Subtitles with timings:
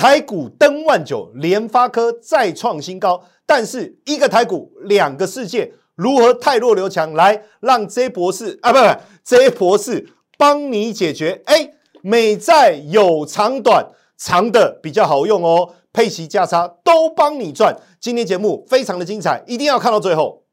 [0.00, 7.12] 台股登万九，联发科再创新高，但是一个台股两个世界，如何太弱留强？
[7.12, 8.84] 来，让 J 博士啊，不不
[9.22, 10.08] ，J 博士
[10.38, 11.42] 帮你解决。
[11.44, 17.76] 哎，美债有长短，长的比较好用哦，配息价差都帮你赚。
[18.00, 20.44] 今天节目非常的精彩，一定要看到最后。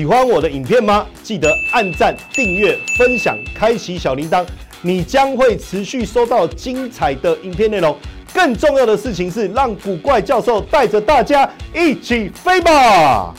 [0.00, 1.06] 喜欢我的影片吗？
[1.22, 4.46] 记得按赞、订阅、分享、开启小铃铛，
[4.80, 7.94] 你将会持续收到精彩的影片内容。
[8.32, 13.34] 更重要的事情是，让古怪教授带着大家一起飞吧！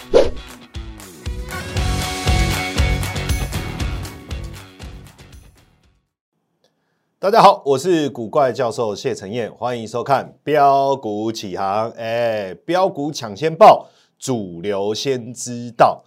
[7.18, 11.90] 大家好，我是古怪教授谢承彦，欢迎收看标股起航。
[11.98, 13.88] 哎，标股抢先报，
[14.20, 16.04] 主流先知道。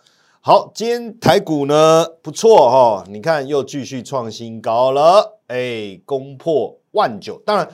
[0.46, 7.40] 好，今天台股呢不错哈，你看又继续创新高了，哎，攻破万九。
[7.46, 7.66] 当然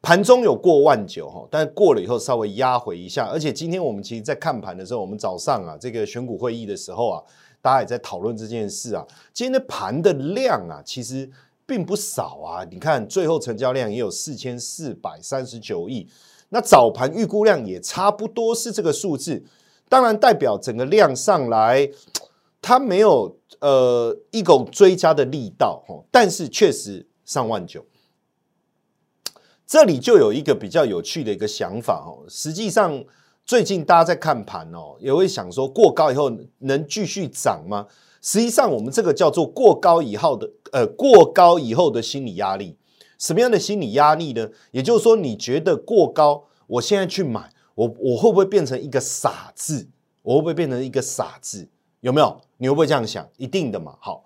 [0.00, 3.26] 盘中有过万九哈，但是过了以后稍微压回一下。
[3.26, 7.20] 而且今天我们其实在看盘的时候，我们早上啊这个选股会议的时候啊，
[7.60, 9.04] 大家也在讨论这件事啊。
[9.32, 11.28] 今天的盘的量啊，其实
[11.66, 12.64] 并不少啊。
[12.70, 16.06] 你看最后成交量也有四千四百三十九亿，
[16.50, 19.42] 那早盘预估量也差不多是这个数字。
[19.92, 21.90] 当然代表整个量上来，
[22.62, 27.84] 它没有呃一股追加的力道哈，但是确实上万九。
[29.66, 33.04] 这里就有一个比较有趣的一个想法哦，实际上
[33.44, 37.86] 最近大家在看盘哦，也会想说过高以后能继续涨吗？
[38.22, 42.78] 实际上我们这个叫做过高以后的呃过高以后的心理压力，
[43.18, 44.48] 什么样的心理压力呢？
[44.70, 47.52] 也就是说你觉得过高，我现在去买。
[47.74, 49.88] 我我会不会变成一个傻子？
[50.22, 51.68] 我会不会变成一个傻子？
[52.00, 52.40] 有没有？
[52.58, 53.28] 你会不会这样想？
[53.36, 53.96] 一定的嘛。
[54.00, 54.24] 好，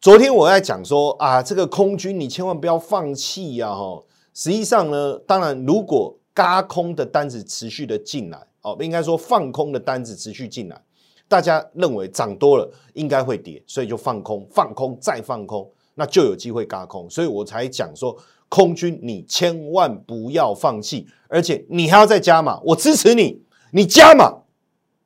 [0.00, 3.74] 昨天我在讲说啊，这个空军你千万不要放弃呀！
[3.74, 4.02] 哈，
[4.34, 10.80] 实际上呢，当然如果嘎空的单子持续的进来，哦，应该说放空的单子持续进来，
[11.26, 18.16] 大家认为涨多了应该会跌，所以就放空，放空再放空，那就有机会嘎空，所以我才讲说。
[18.54, 23.42] 空军，你千万不要放弃，而且你还要再加码，我支持你，
[23.72, 24.32] 你加码，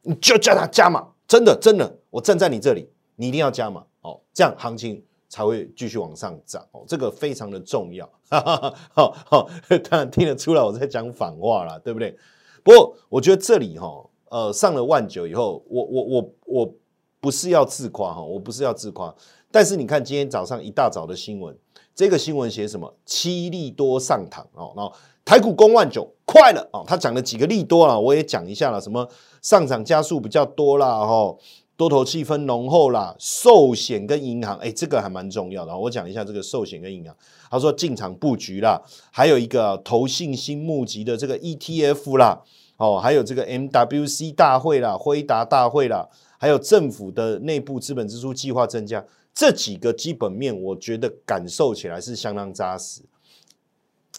[0.02, 3.82] 你就叫他加码，真的真的，我站在你这里，你一定要加码。
[4.02, 6.62] 哦，这样行情才会继续往上涨。
[6.72, 9.48] 哦，这个非常的重要，好 好，
[9.88, 12.14] 当然听得出来我在讲反话了，对不对？
[12.62, 16.74] 不过我觉得这里哈，呃，上了万九以后，我我我我
[17.18, 19.14] 不是要自夸哈，我不是要自夸，
[19.50, 21.56] 但是你看今天早上一大早的新闻。
[21.98, 22.94] 这个新闻写什么？
[23.04, 24.94] 七利多上堂哦，然后
[25.24, 26.84] 台股攻万九快了哦。
[26.86, 28.80] 他讲了几个利多啊，我也讲一下了。
[28.80, 29.08] 什么
[29.42, 31.36] 上涨加速比较多啦，哈，
[31.76, 35.76] 多头气氛浓厚啦，寿险跟银行，哎，这个还蛮重要的。
[35.76, 37.12] 我讲一下这个寿险跟银行。
[37.50, 42.40] 他说进场布局啦，还有一个投信新募集的这个 ETF 啦，
[42.76, 46.08] 哦，还有这个 MWC 大会啦，辉达大会啦，
[46.38, 49.04] 还有政府的内部资本支出计划增加。
[49.38, 53.02] 这几个基本面，我觉得感受起来是相当扎实，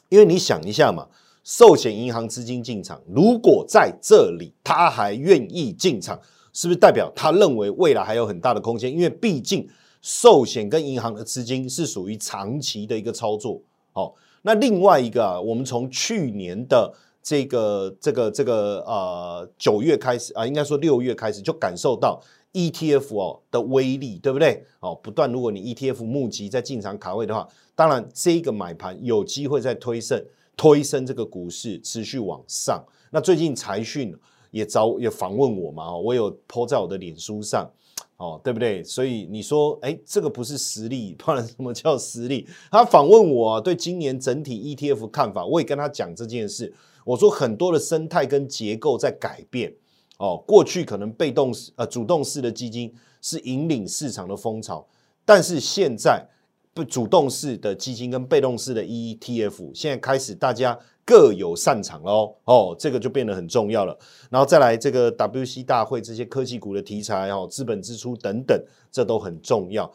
[0.07, 1.09] 因为你想一下嘛，
[1.43, 6.17] 寿险银行资金进场，如果在这里他还愿意进场，
[6.53, 8.89] 是不是代表他认为未来还有很大的空间？
[8.89, 9.67] 因为毕竟
[10.01, 13.61] 寿险跟银行的资金是属于长期的一个操作。
[13.91, 14.13] 哦，
[14.43, 22.21] 那另外一个啊，我们从去年的这个这个这个呃九月开始啊，应该说六月开始就感受到。
[22.53, 24.63] ETF 哦的威力，对不对？
[24.79, 30.25] 哦，不断，如果你 ETF 募集在进场卡位的话，当然这个买盘有机会在推升，
[30.57, 32.83] 推升这个股市持续往上。
[33.11, 34.15] 那最近财讯
[34.51, 37.69] 也找也访问我嘛，我有 po 在我的脸书上，
[38.17, 38.83] 哦，对不对？
[38.83, 42.47] 所以你说，哎，这个不是实力，不然什么叫实力？
[42.71, 46.73] 他访问我对今年整体 ETF 看法，我也跟他讲这件事，
[47.05, 49.73] 我说很多的生态跟结构在改变。
[50.19, 54.85] 哦，过去可能被动式、呃主动式的基金是引领市场的风潮，
[55.23, 56.27] 但是现在
[56.73, 62.35] 不主动式的基金跟被动式的 ETF，现在开始大家各有擅长喽。
[62.43, 63.97] 哦，这个就变得很重要了。
[64.29, 68.61] 然后再来这个 WC 大会这些科技股的题材哦，资本支出等等，
[68.91, 69.89] 这都很重要。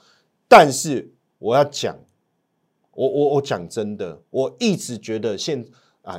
[0.49, 1.99] 但是我要讲，
[2.93, 5.62] 我我我讲真的，我一直觉得现
[6.00, 6.19] 啊。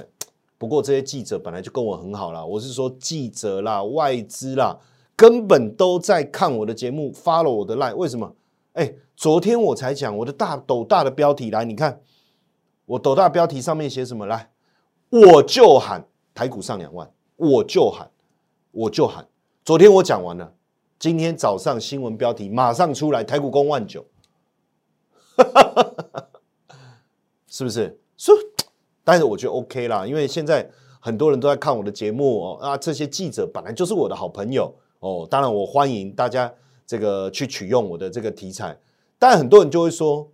[0.57, 4.80] 不过这些记者本来就跟我很好啦，我是说记者啦、外资啦，
[5.16, 7.96] 根本都在看我的节目，follow 我的 line。
[7.96, 8.34] 为什么？
[8.74, 12.02] 哎，昨天我才讲我的大斗大的标题来，你看
[12.86, 14.25] 我斗大标题上面写什么？
[14.25, 14.52] 来，
[15.10, 18.10] 我就喊台股上两万，我就喊，
[18.72, 19.28] 我就喊。
[19.63, 20.54] 昨天我讲完了，
[21.00, 24.06] 今天早上新闻标题马上出来，台股攻万九，
[27.48, 28.00] 是不是？
[28.18, 28.38] 所以，
[29.06, 30.69] 但是我觉得 OK 啦，因为现在
[31.00, 36.54] 很多人都在看我的节目哦，啊，这些记者本来就是我的好朋友哦，当然我欢迎大家。
[36.88, 38.78] 这个去取用我的这个题材，
[39.18, 40.30] 但很多人就会说，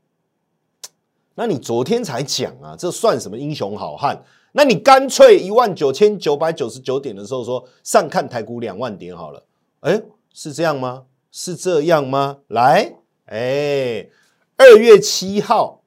[1.35, 4.21] 那你昨天才讲啊，这算什么英雄好汉？
[4.51, 9.45] 那你干脆一万九千九百九十九点的时候说上看台股两万点好了，
[9.79, 10.01] 哎，
[10.33, 11.06] 是这样吗？
[11.31, 12.39] 是这样吗？
[12.50, 12.97] 来，
[13.27, 14.09] 哎，
[14.57, 15.83] 二月七号、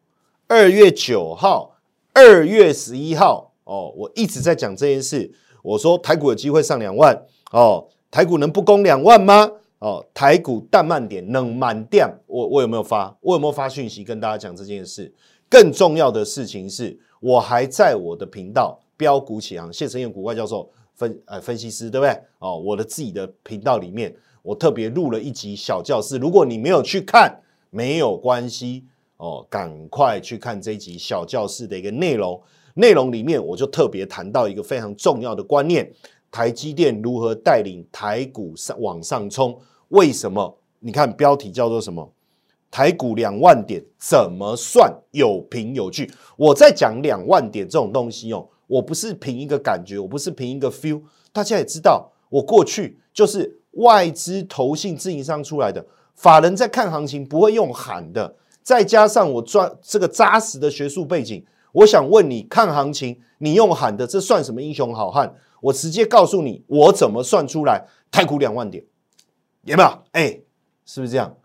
[0.49, 1.74] 二月九号、
[2.15, 5.29] 二月十一号，哦，我一直在讲这件事，
[5.63, 7.13] 我说台股有机会上两万，
[7.51, 9.51] 哦，台股能不攻两万吗？
[9.81, 13.15] 哦，台股淡慢点，能满点，我我有没有发？
[13.21, 15.13] 我有没有发讯息跟大家讲这件事？
[15.51, 22.17] 更重要的事情是，我还在我的频道标股起航，谢承彦古怪教授分呃分析师，对不对？
[22.39, 27.41] 哦，我的自己的频道里面，我特别录了一集小教室，如果你没有去看，
[27.71, 28.85] 没有关系
[29.17, 32.41] 哦，赶快去看这一集小教室的一个内容。
[32.75, 35.89] 内容里面，我就特别谈到一个非常重要的观念：
[36.31, 39.57] 台积电如何带领台股上往上冲。
[39.89, 40.59] 为什么？
[40.81, 42.13] 你看标题叫做什么？
[42.71, 46.11] 台股两万点怎么算有凭有据？
[46.37, 51.01] 我在讲两万点这种东西哦，我不是凭一个感觉，我不是凭一个 feel。
[51.33, 58.35] 大家也知道，我过去就是外资投信自营商出来的法人在看行情不会用喊的，
[58.65, 65.33] 再加上我专这个扎实的学术背景，我想问你看行情，你用喊的，这算什么英雄好汉？
[65.61, 68.83] 我直接告诉你，我怎么算出来太古两万点。
[69.63, 70.03] 有没有？
[70.13, 70.41] 哎，
[70.87, 71.37] 是不是这样？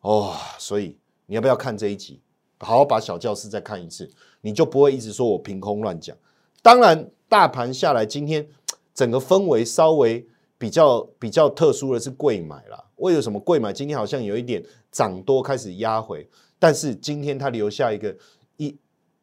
[0.00, 0.96] 哦，所以
[1.26, 2.22] 你要不要看这一集？
[2.60, 4.08] 好好把小教室再看一次，
[4.40, 6.16] 你就不会一直说我凭空乱讲。
[6.62, 8.48] 当然，大盘下来，今天
[8.94, 10.26] 整个氛围稍微
[10.58, 12.84] 比较比较特殊的是贵买了。
[12.96, 13.72] 为了什么贵买？
[13.72, 16.28] 今天好像有一点涨多开始压回，
[16.58, 18.14] 但是今天它留下一个
[18.56, 18.76] 一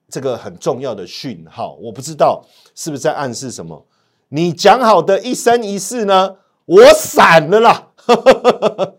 [0.09, 2.43] 这个很重要的讯号，我不知道
[2.73, 3.85] 是不是在暗示什么？
[4.29, 6.37] 你讲好的一生一世呢？
[6.65, 7.91] 我闪了啦！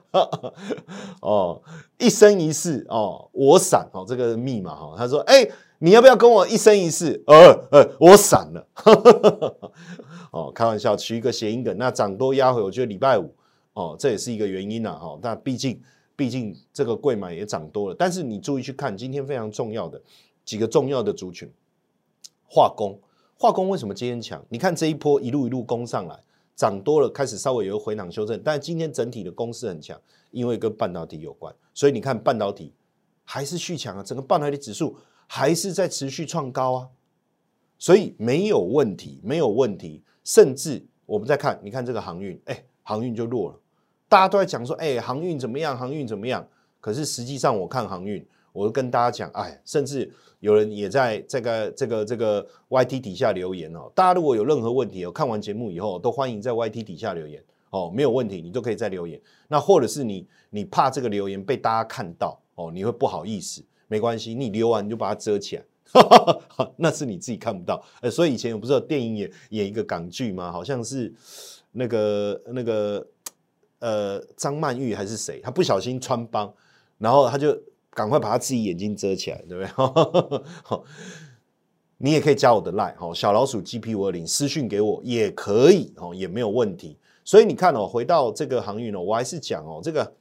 [1.20, 1.60] 哦，
[1.98, 4.94] 一生一世哦，我闪哦，这个密码哈。
[4.96, 5.48] 他说：“哎，
[5.78, 8.67] 你要不要跟我一生一世？”呃呃，我闪了。
[10.32, 11.76] 哦，开玩笑，取一个谐音梗。
[11.78, 13.32] 那涨多压回，我觉得礼拜五
[13.73, 14.93] 哦，这也是一个原因呐。
[14.94, 15.81] 哈，那毕竟
[16.14, 17.94] 毕竟这个贵买也涨多了。
[17.99, 20.00] 但是你注意去看，今天非常重要的
[20.44, 21.50] 几个重要的族群，
[22.49, 22.99] 化工，
[23.38, 24.44] 化工为什么今天强？
[24.49, 26.20] 你看这一波一路一路攻上来。
[26.55, 30.00] 涨多了，开始稍微有回档修正，但今天整体的攻势很强，
[30.31, 32.73] 因为跟半导体有关，所以你看半导体
[33.26, 34.96] 还是续强啊，整个半导体指数
[35.26, 36.88] 还是在持续创高啊，
[37.78, 40.02] 所以没有问题，没有问题。
[40.25, 43.61] 甚至我们再看，你看这个航运，哎，航运就弱了，
[44.08, 45.76] 大家都在讲说，哎，航运怎么样？
[45.76, 46.46] 航运怎么样？
[46.81, 48.26] 可是实际上我看航运。
[48.52, 53.93] 我跟大家讲，哎，甚至有人也在这个这个这个 Y T 底下留言哦。
[53.94, 59.21] 大家如果有任何问题哦，看完节目以后都欢迎在 Y T 底下留言哦，没有问题，你都可以再留言。
[59.49, 65.64] 那或者是你你怕这个留言被大家看到哦，你会不好意思，没关系，你留完你就把它遮起来，
[66.76, 67.83] 那是你自己看不到。
[68.00, 70.50] 呃，所以以前我不是有电影演演一个港剧吗？
[70.52, 71.12] 好像是
[71.73, 73.07] 那个那个
[73.78, 76.52] 呃张曼玉还是谁，她不小心穿帮，
[76.99, 77.57] 然后他就。
[77.97, 80.81] 赶快把她自己眼睛遮起来，对不对？
[81.97, 86.99] 你也可以加我的 line 哈，小老鼠 GP 五二零私讯给我也可以哦，也没有问题。
[87.25, 90.12] 所以你看哦，回到这个航运哦，我还是讲哦，这个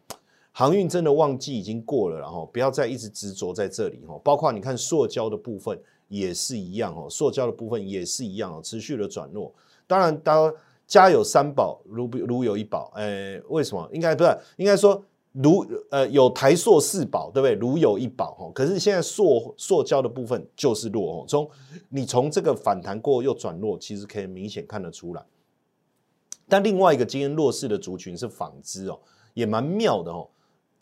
[0.58, 4.18] 航运真的旺季已经过了，然后不要再一直执着在这里哈。
[4.24, 9.54] 包括你看塑胶的部分也是一样哦，塑胶的部分也是一样哦，持续的转弱。
[9.86, 10.50] 当然，当
[10.88, 13.86] 家有三宝，如如有一宝，哎，为什么？
[13.92, 15.04] 应该不是，应该说。
[15.38, 17.54] 如呃有台塑四宝，对不对？
[17.56, 21.26] 如有一宝哈，可是现在塑塑胶的部分就是弱哦。
[21.28, 21.50] 从
[21.90, 25.22] 你从这个反弹过又转弱，其实可以明显看得出来。
[26.48, 28.98] 但另外一个今天弱势的族群是纺织哦，
[29.34, 30.26] 也蛮妙的哦。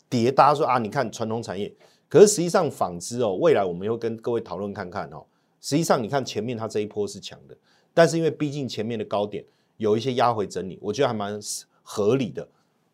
[0.08, 1.72] 叠搭说啊，你看传统产业，
[2.08, 5.24] 可是实际上纺织哦，未来我们又跟各位讨论看看哦。
[5.60, 7.56] 实际上你看前面它这一波是强的，
[7.92, 9.44] 但是因为毕竟前面的高点
[9.78, 11.40] 有一些压回整理，我觉得还蛮
[11.82, 12.46] 合理的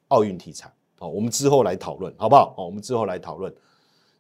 [0.09, 0.73] 奥运题材。
[1.01, 2.55] 哦，我们之后来讨论，好不好？
[2.59, 3.53] 哦，我们之后来讨论。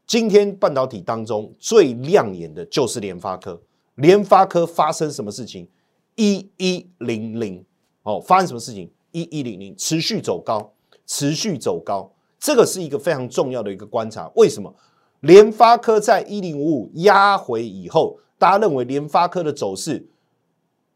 [0.06, 3.61] 今天半导体当中最亮眼的就是联发科，
[3.97, 5.68] 联发科发生什么事情？
[6.16, 7.64] 一一零零
[8.02, 8.90] 哦，发生什么事情？
[9.12, 10.73] 一一零零持续走高，
[11.06, 14.28] 持续走高，这个是一个非常重要的一个观察。
[14.35, 14.75] 为什么？
[15.20, 20.09] 联发科在一零五五压回以后，大家认为联发科的走势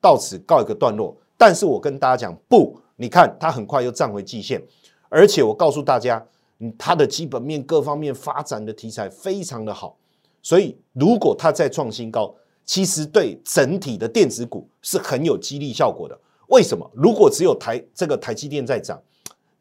[0.00, 1.14] 到此告一个段落。
[1.36, 4.62] 但是我跟大家讲，不，你看它很快又站回季线，
[5.10, 6.26] 而且我告诉大家，
[6.60, 9.98] 嗯，它的基本面各方面发展的题材非常的好，
[10.40, 12.34] 所以如果它再创新高，
[12.64, 16.18] 其实对整体的电子股是很有激励效果的。
[16.48, 16.90] 为什么？
[16.94, 18.98] 如果只有台这个台积电在涨，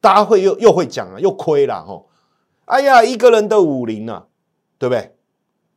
[0.03, 2.03] 大家会又又会讲啊，又亏了哈。
[2.65, 4.27] 哎呀，一个人的五零啊。
[4.79, 5.15] 对不对？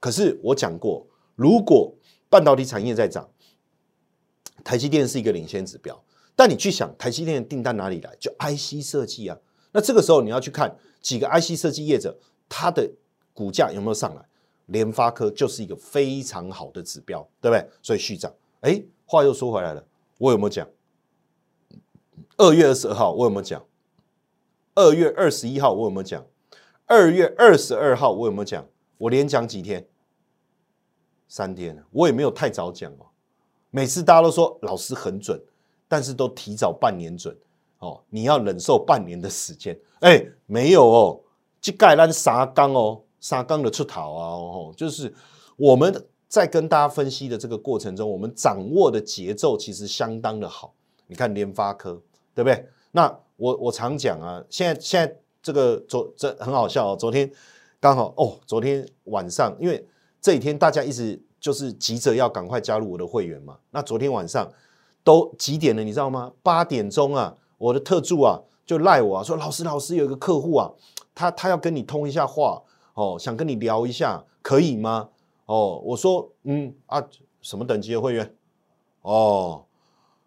[0.01, 1.07] 可是我讲过，
[1.37, 1.95] 如果
[2.29, 3.29] 半导体产业在涨，
[4.65, 6.03] 台积电是一个领先指标。
[6.35, 8.17] 但你去想，台积电的订单哪里来？
[8.19, 9.39] 就 IC 设计啊。
[9.71, 12.19] 那这个时候你要去看几个 IC 设计业者，
[12.49, 12.91] 它的
[13.33, 14.23] 股价有没有上来？
[14.67, 17.65] 联发科就是一个非常好的指标，对不对？
[17.81, 18.35] 所以续涨。
[18.63, 19.87] 哎，话又说回来了，
[20.19, 20.67] 我有没有讲？
[22.39, 23.65] 二月二十二号我有没有讲？
[24.77, 26.25] 二月二十一号我有没有讲？
[26.85, 28.65] 二月二十二号我有没有讲？
[28.99, 29.87] 我连讲几天，
[31.29, 33.07] 三天，我也没有太早讲哦。
[33.71, 35.43] 每次大家都说老师很准，
[35.89, 37.35] 但是都提早半年准
[37.79, 38.03] 哦。
[38.11, 41.21] 你要忍受半年的时间，哎，没有哦。
[41.61, 45.13] 这盖咱沙缸哦，沙缸的出逃啊哦，就是
[45.57, 50.75] 我们在跟大家分析的这个过程中，我们掌握的节奏其实相当的好。
[51.07, 52.01] 你看联发科，
[52.35, 52.69] 对不对？
[52.93, 57.31] 那我我常讲啊，现在现在这个昨这很好笑哦，昨天。
[57.79, 59.87] 刚好哦，昨天晚上，因为
[60.21, 63.59] 这几天大家一直就是急着要赶快加入我的会员嘛。
[63.71, 64.51] 那昨天晚上
[65.05, 66.33] 都几点了，你知道吗？
[66.43, 70.73] 八点钟啊，我的特助啊就赖我啊，说老师老师有一个客户啊，
[71.15, 72.63] 他他要跟你通一下话
[72.95, 75.11] 哦，想跟你聊一下，可以吗？
[75.45, 77.07] 哦，我说嗯啊，
[77.43, 78.35] 什么等级的会员？
[79.03, 79.67] 哦，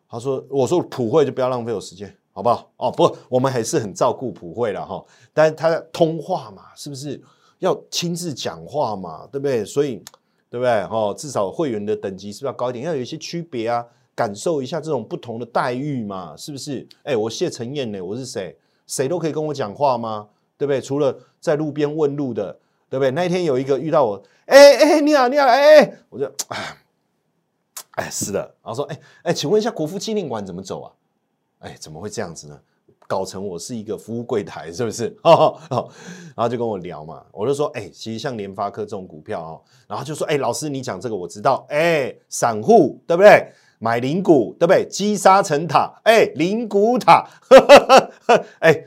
[0.08, 2.72] 他说我说普惠就不要浪费我时间，好不好？
[2.78, 5.04] 哦，不，我们还是很照顾普惠了哈，
[5.34, 7.22] 但是他通话嘛，是不是？
[7.58, 9.66] 要亲自讲话嘛，对不对？
[9.66, 10.02] 所以，
[10.50, 10.72] 对不对？
[10.84, 12.86] 哦，至少会员的等级是不是要高一点？
[12.86, 16.88] 要有一些区别啊，感受一下这种不同的待遇嘛，是不是？
[17.04, 18.00] 哎，我谢承彦呢？
[18.00, 18.58] 我是谁？
[18.88, 20.30] 谁都可以跟我讲话吗？
[20.58, 20.80] 对不对？
[20.80, 22.58] 除了在路边问路的，
[22.90, 23.12] 对不对？
[23.12, 26.78] 那一天有一个遇到我，哎哎，你好，你好，哎，我就哎，
[27.96, 30.94] 哎，是的，然后说，哎哎，请问一下国父纪念馆怎么走啊？
[31.60, 32.60] 哎，怎么会这样子呢？
[33.08, 35.16] 搞成我是一个服务柜台，是不是？
[35.24, 35.58] 哦，
[36.36, 43.52] 然后就跟我聊嘛，我就说，哎，其实像联发科这种股票哦，然后就说，哎，老师你讲这个我知道，哎，散户对不对？
[43.80, 44.86] 买零股对不对？
[44.88, 47.28] 积沙成塔，哎，零股塔，
[48.60, 48.86] 哎，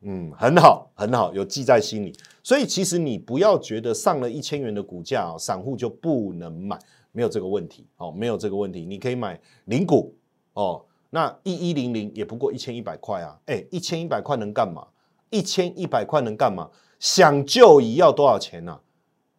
[0.00, 2.16] 嗯，很好，很好，有记在心里。
[2.42, 6.78] 所以其实你不要觉得上了一千元的股价，散户就不能买，
[7.12, 10.14] 没有这个问题，哦，没有这个问题，你可以买零股，
[10.54, 10.82] 哦。
[11.14, 13.38] 那一一零零也不过一千一百块啊！
[13.44, 14.86] 哎，一千一百块能干嘛？
[15.28, 16.70] 一千一百块能干嘛？
[16.98, 18.80] 想就椅要多少钱呢？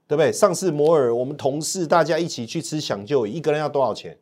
[0.08, 0.32] 对不对？
[0.32, 4.16] 上次摩尔，我们同事大家一起去吃想就椅，一个人要多少钱？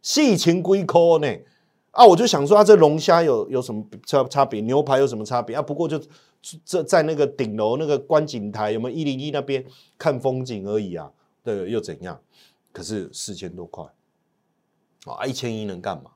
[0.00, 1.28] 细情归扣呢？
[1.90, 4.62] 啊，我就想说，啊，这龙虾有有什么差差别？
[4.62, 5.60] 牛排有什么差别啊？
[5.60, 6.00] 不过就
[6.64, 9.62] 这在那个顶楼那个观景台，有没有一零一那边
[9.98, 11.12] 看风景而已啊？
[11.42, 12.18] 对，又怎样？
[12.72, 13.84] 可是四千多块
[15.04, 15.26] 啊！
[15.26, 16.10] 一千一能干嘛？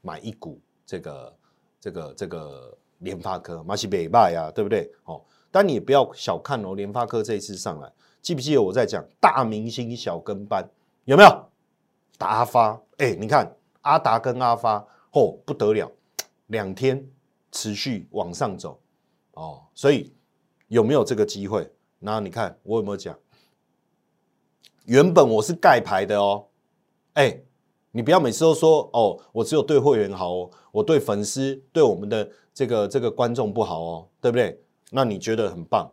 [0.00, 1.36] 买一股这个
[1.80, 4.90] 这个这个联发科，马西北拜啊，对不对？
[5.04, 10.68] 哦，但你也不要小看哦，联发科这一次上来，记不记得我在讲大明星小跟班
[11.04, 11.50] 有没有？
[12.16, 15.90] 达发，哎，你看阿达跟阿发，哦，不得了，
[16.46, 17.04] 两天
[17.52, 18.80] 持续往上走，
[19.34, 20.12] 哦，所以
[20.68, 21.70] 有没有这个机会？
[21.98, 23.16] 那你看我有没有讲？
[24.86, 26.46] 原本我是盖牌的哦，
[27.14, 27.40] 哎。
[27.92, 34.60] 你不要每次都说哦，我只有对会员好哦，我对粉丝、对我们的这个这个观众不好哦，对不对？
[34.90, 35.90] 那你觉得很棒，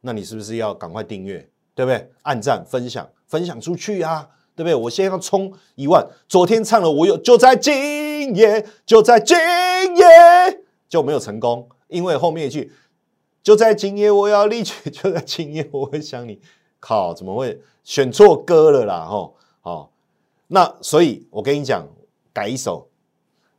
[0.00, 2.10] 那你是不是要赶快订阅，对不对？
[2.22, 4.74] 按赞、分享、分享出去啊，对不对？
[4.74, 12.72] 我现在要冲一万，昨天唱了，我有就在今夜，就在今夜就没有成功，因为后面一句
[13.42, 16.40] 就在今夜我要离去，就在今夜 我会想你，
[16.78, 19.04] 靠，怎么会选错歌了啦？
[19.04, 19.90] 吼，好。
[20.54, 21.88] 那所以，我跟你讲，
[22.30, 22.86] 改一首，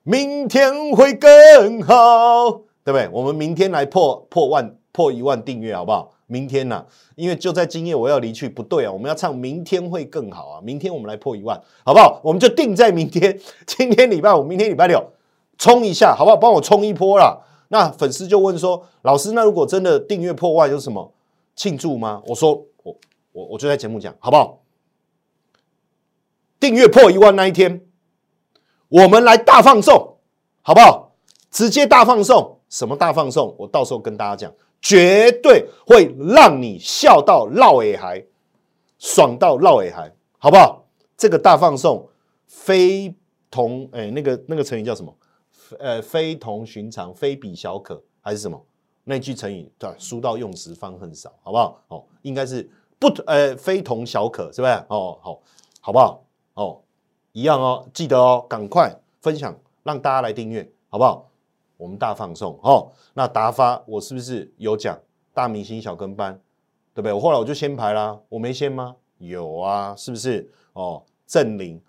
[0.04, 2.52] 明天会更好，
[2.84, 3.10] 对不对？
[3.12, 6.12] 我们明天来破破万，破一万订阅，好不好？
[6.28, 6.86] 明天呐，
[7.16, 10.62] 因为就在今夜我要离去，不对啊，我们要唱明天会更好啊！
[10.62, 12.22] 明天我们来破一万，好不好？
[12.24, 15.04] 我们就定在明天， 今天礼拜五，明天礼拜六，
[15.58, 16.38] 冲一下，好不好？
[16.38, 17.40] 帮我冲一波啦！
[17.70, 21.12] 那粉丝就问说，老师，那如果真的订阅破万，有什么
[21.56, 22.22] 庆祝吗？
[22.28, 22.96] 我说，我
[23.32, 24.60] 我我就在节目讲，好不好？
[26.64, 27.86] 订阅破一万那一天，
[28.88, 30.20] 我们来大放送，
[30.62, 31.14] 好不好？
[31.52, 33.54] 直接大放送，什么大放送？
[33.60, 38.26] 我到时候跟大家讲，绝对会让你笑到绕尾还，
[38.98, 40.86] 爽到绕尾还，好不好？
[41.18, 42.08] 这个大放送
[42.48, 43.14] 非
[43.52, 45.14] 同哎，那个那个成语叫什么？
[45.80, 48.66] 呃，非同寻常，非比小可，还是什么？
[49.04, 51.84] 那句成语对，书到用时方恨少，好不好？
[51.90, 54.74] 哦，应该是不呃，非同小可，是不是？
[54.88, 55.42] 哦，好，
[55.82, 56.24] 好不好？
[56.54, 56.80] 哦，
[57.32, 61.30] 一样哦，记得哦，赶快分享，让大家来订阅，好不好？
[61.78, 62.92] 我们大放送哦。
[63.14, 64.98] 那达发，我是不是有讲
[65.34, 66.40] 大明星小跟班，
[66.94, 67.14] 对不对？
[67.14, 68.96] 我后来我就先排啦，我没先吗？
[69.18, 70.50] 有啊，是不是？
[70.74, 71.82] 哦，正林。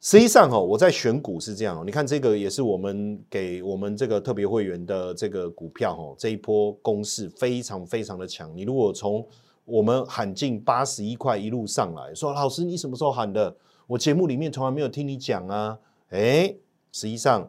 [0.00, 8.54] 实际上哦，我在选股是这样，你看这个也是我们给我们这个特别会员的这个股票哦，这一波攻势非常非常的强。
[8.54, 9.26] 你如果从
[9.64, 13.56] 我们喊进八十一块一路上来说，老师你什么时候喊的？
[13.86, 15.78] 我节目里面从来没有听你讲啊。
[16.10, 16.54] 哎，
[16.92, 17.48] 实际上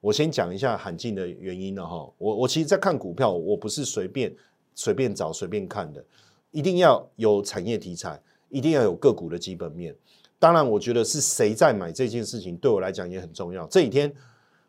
[0.00, 2.10] 我先讲一下喊进的原因了哈。
[2.18, 4.34] 我我其实，在看股票，我不是随便
[4.74, 6.04] 随便找随便看的，
[6.50, 9.94] 一定要有产业题材，一定要有个股的基本面。
[10.38, 13.66] 当然，我觉得是谁在买这件事情，对我来讲也很重要。
[13.66, 14.12] 这几天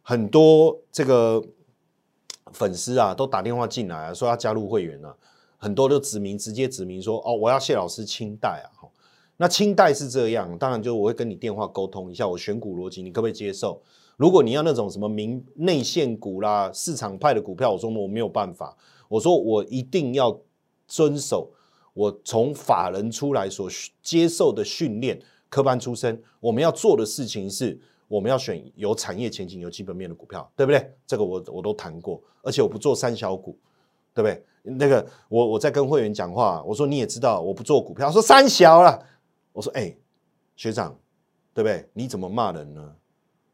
[0.02, 1.42] 很多这个
[2.52, 5.16] 粉丝啊，都打电话进来啊，说要加入会员啊，
[5.62, 8.90] 很多都指明直接指明说，哦，我要谢老师清代啊。
[9.38, 13.80] 那清代是这样，当然就我会跟你电话沟通一下，我选股逻辑，你可不可以接受？
[14.18, 18.76] 如果你要那种什么明内线股啦、市场派的股票，我说我没有办法，
[19.08, 20.36] 我说我一定要
[20.88, 21.52] 遵守
[21.94, 23.70] 我从法人出来所
[24.02, 25.22] 接受的训练。
[25.48, 27.78] 科班出身，我们要做的事情是，
[28.08, 30.90] 我们要选有产业前景、有基本面的股票，对不对？
[31.06, 33.58] 这个我我都谈过，而且我不做三小股，
[34.14, 34.42] 对不对？
[34.64, 39.04] 那个我我在跟会员讲话，我说你也知道我不做股票，说三小了，
[39.54, 39.96] 我说哎，
[40.56, 40.96] 学长，
[41.54, 41.88] 对不对？
[41.94, 42.96] 你怎么骂人呢？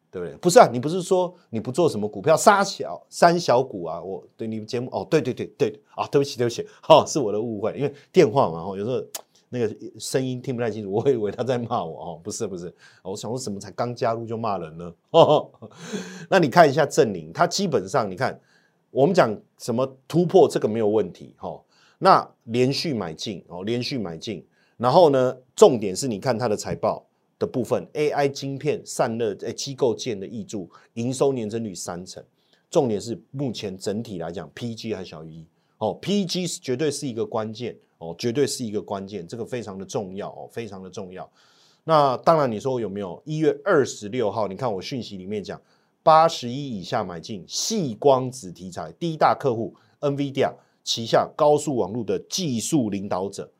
[0.09, 0.37] 对不对？
[0.37, 4.01] 不是啊，你不是说你不做什么股票，三小三小股啊？
[4.01, 9.01] 我对你们节目哦，对对对对啊，对不起对不起，好是我的误会，因为电话嘛，有时候。
[9.49, 12.65] 那个声音听不太清楚，我以为他在骂我哦，不是不是，
[13.01, 14.93] 我想说什么才刚加入就骂人呢？
[16.29, 18.37] 那你看一下正宁，他基本上你看，
[18.97, 21.63] 我们讲什么突破这个没有问题哈。
[21.99, 24.43] 那连续买进哦，连续买进，
[24.75, 27.05] 然后呢，重点是你看它的财报
[27.37, 32.23] 的部分，AI 晶片散热诶机构建的益注，营收年增率三成，
[32.71, 37.77] 重点是目前整体来讲，PG 还小于一哦，PG 是绝对是一个关键。
[37.99, 41.27] 哦，绝对是一个关键，这个非常的重要哦，非常的重要。
[41.83, 44.47] 那当然，你说有没有一月二十六号？
[44.47, 45.59] 你看我讯息里面讲，
[46.07, 53.51] 八十一以下买进细光子题材，第一大客户 NVIDIA 旗下高速网络的技术领导者，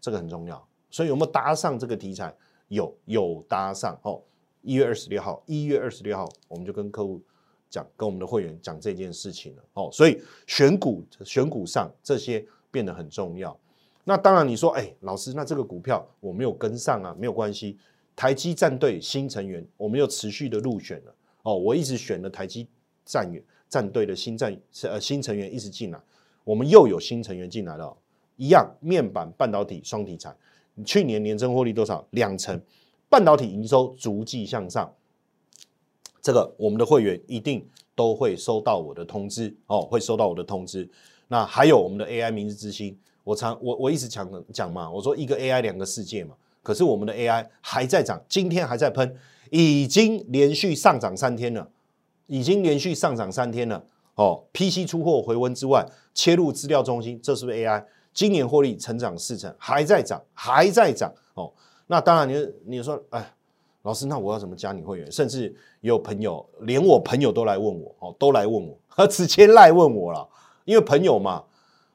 [0.00, 0.64] 这个很重要。
[0.88, 2.32] 所以有没有搭上这个题材？
[2.68, 4.22] 有，有搭上哦。
[4.62, 7.20] 一月二十六号，一月二十六号，我们就跟客户
[7.68, 9.90] 讲，跟我们的会员讲这件事情了哦。
[9.92, 13.58] 所以选股，选股上这些变得很重要。
[14.04, 17.76] 那当然，你说，哎，老师，那这个股票我没有跟上啊，没有关系。
[18.14, 21.12] 台积战队新成员，我们又持续的入选了。
[21.42, 22.66] 哦，我一直选的台积
[23.04, 26.00] 战员战队的新战呃新成员一直进来，
[26.44, 27.96] 我们又有新成员进来了，
[28.36, 30.34] 一样面板半导体双题材。
[30.84, 32.06] 去年年增获利多少？
[32.10, 32.58] 两成，
[33.08, 34.90] 半导体营收逐季向上。
[36.22, 40.88] 这个我们的会员一定都会收到我的通知哦，会收到我的通知。
[41.28, 42.96] 那还有我们的 AI 明日之星。
[43.22, 49.14] 我常我我一直讲讲嘛，我说一个 AI 两个世界嘛，可是我们的 AI 还在涨，今天还在喷，
[49.50, 51.68] 已经连续上涨三天了，
[52.26, 53.84] 已经连续上涨三天了。
[54.14, 57.84] 哦，PC 出货回温之外，切入资料中心，这是不是 AI？
[58.12, 61.12] 今年获利成长四成，还在涨，还在涨。
[61.34, 61.50] 哦，
[61.86, 63.32] 那当然你你说，哎，
[63.82, 65.10] 老师，那我要怎么加你会员？
[65.10, 70.28] 甚至有朋友，连我朋友都来问我，哦，都来问我，他 直接赖问我了，
[70.64, 71.44] 因为朋友嘛。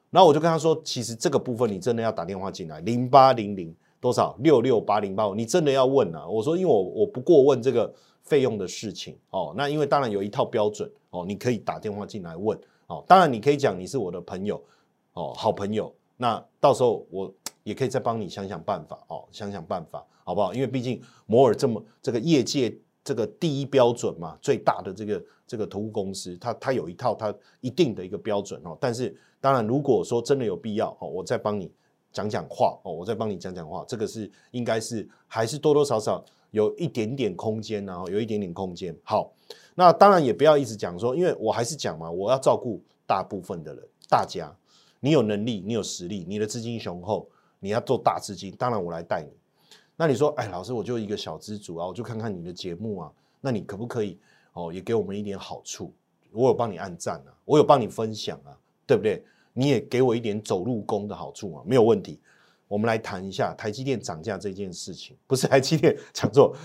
[0.09, 6.27] 然后我就跟他说，其实这个部分你真的要打电话进来，零八零零多少六六八零八五，你真的要问啊！
[6.27, 7.91] 我说，因为我我不过问这个
[8.21, 9.51] 费用的事情哦。
[9.57, 13.03] 那因为当然有一套标准哦，你可以打电话进来问哦。
[13.07, 14.63] 当然你可以讲你是我的朋友
[15.13, 15.91] 哦，好朋友。
[16.17, 20.53] 那到时候我 也可以再帮你想想办法哦，想想办法好不好？
[20.53, 29.17] 因为毕竟摩尔这么这个业界这个第一标准嘛，最大的这个这个投顾公司，它它有一套它一定的一个标准哦，但是。
[29.41, 31.71] 当然，如果说真的有必要哦，我再帮你
[32.15, 38.95] 讲讲话哦，我再帮你讲讲话，这个是应该是还是多多少少有一点点空间，然后有一点点空间。
[39.03, 39.33] 好，
[39.75, 44.49] 那当然也不要一直讲说，因为我还是讲嘛，我要照顾大部分的人，大家，
[45.01, 47.27] 你有能力，你有实力，你的资金雄厚，
[47.59, 49.29] 你要做大资金，当然我来带你。
[49.97, 54.17] 那你说，哎，老师，我就一个小资主啊，我就看看你的节目啊，那你可不可以
[54.53, 55.91] 哦，也给我们一点好处？
[56.31, 58.55] 我有帮你按赞啊，我有帮你分享啊，
[58.87, 59.21] 对不对？
[59.57, 62.19] 你也给我一点走路工的好处啊，没有问题。
[62.67, 66.55] 我们来谈一下台积电涨价这件事情，不是 台积电讲错，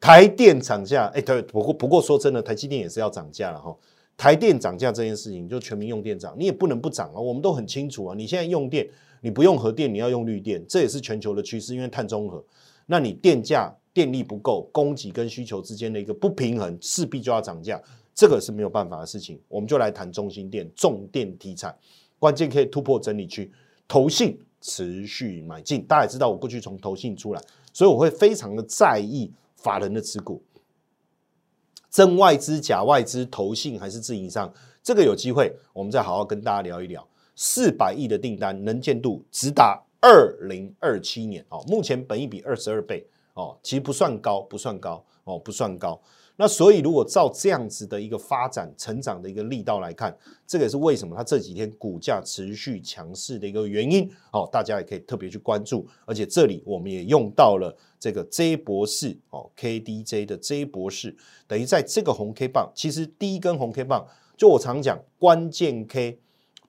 [0.00, 3.74] 台电涨价，哎，对，不过不过说真的，台积电也是要涨价了哈。
[4.16, 7.20] 台电涨价这件事情，就全民用电涨，你也不能不涨啊。
[7.20, 8.88] 我们都很清楚啊，你现在用电，
[9.20, 12.44] 你不用核电，你要用绿电，这也是全球的趋势，因为碳中和。
[12.86, 17.80] 那你电价电力不够，供给跟需求之间的一个不平衡，势必就要涨价，
[18.14, 19.40] 这个是没有办法的事情。
[19.46, 21.74] 我们就来谈中心电重电题材，
[22.20, 23.50] 关键可以突破整理区，
[23.88, 25.84] 投信持续买进。
[25.84, 30.40] 大家也知道，我过去从投信出来，所以我会非常的在意法人的持股，
[31.90, 37.04] 真外资、假外资、投信还是自营商，这个有机会我们再好好跟大家聊一聊。
[37.34, 39.82] 四百亿的订单能见度直达。
[40.02, 46.00] 二零二七年哦，目前本益比二十二倍哦，其实不算高，不算高哦，不算高。
[46.40, 54.48] 那所以如果照这样子的一个发展成长的一个力道来看，这个也是为什么它这几天股价持续强势的一个原因哦。
[54.50, 61.14] 大家也可以特别去关注，而且这里我们也用到了这个 J 博士哦，KDJ 的 J 博士，
[61.46, 64.06] 等于在这个红 K 棒，其实第一根红 K 棒，
[64.38, 66.18] 就我常讲关键 K。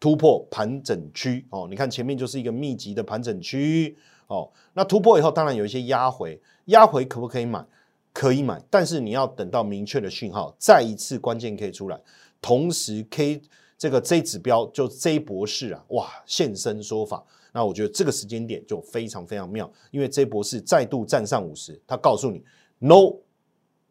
[0.01, 4.49] 突破盘整区哦，你看前面就是一个密集的盘整区哦。
[4.73, 7.63] 那突破以后，当然有一些压回，压回可不可以买？
[8.13, 11.99] 可以买，但是你要等到明确的讯号，再一次关键 K 出来，
[12.41, 13.41] 同时 K
[13.77, 22.43] 这个 J 指标就 J 博士啊，哇现身说法，那我觉得这个时间点就非常非常妙，因为 J 博士再度站上五十，他告诉你
[22.79, 23.15] No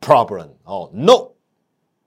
[0.00, 1.33] problem 哦，No。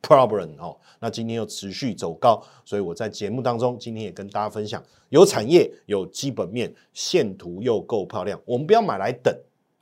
[0.05, 9.33] Problem 哦，那今天又持续走高，所以我在节目当中今天也跟大家分享，有产业有基本面，线图又够漂亮，我们不要买来等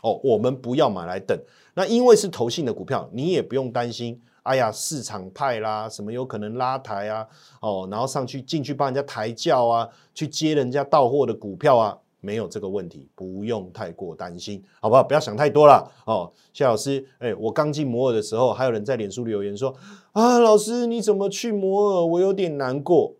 [0.01, 1.37] 哦，我们不要买来等。
[1.73, 7.27] 那因为是投信的股票，你也不用担心，哎呀市场派啦，什么有可能拉抬啊，
[7.61, 11.97] 哦，然后上去进去帮人家抬轿啊，去接人家到货的股票啊。
[12.23, 15.03] 没有这个问题，不用太过担心，好不好？
[15.03, 16.31] 不要想太多了哦。
[16.53, 19.75] 谢老师，哎，我刚进摩尔的时候，还有人在脸书留言说
[20.13, 22.05] ：“啊，老师你怎么去摩尔？
[22.05, 23.15] 我有点难过。”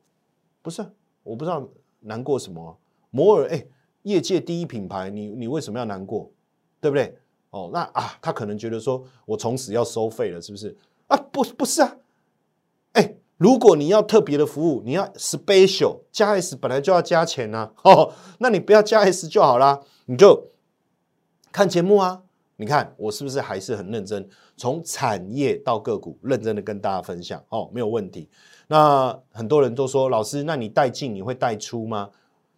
[0.61, 0.85] 不是，
[1.23, 1.67] 我不知道
[2.01, 2.77] 难过什么。
[3.09, 3.65] 摩尔，哎，
[4.03, 6.29] 业界第一品牌，你你为什么要难过？
[6.81, 7.17] 对不对？
[7.51, 10.75] 哦，那啊，他可能觉得说我从此要收费了，是不是？
[11.07, 11.95] 啊，不，不是啊，
[12.93, 13.15] 哎。
[13.37, 20.51] 如果你要特别的服务，你要 special 加 S 本来就要加钱呐， 哦，那你不要加 S 就好啦，你就
[21.51, 22.21] 看节目啊。
[22.57, 28.29] 你看我是不是还是很认真，从产业到个股认真的跟大家分享哦，没有问题。
[28.67, 32.11] 那很多人都说老师，那你带进你会带出吗？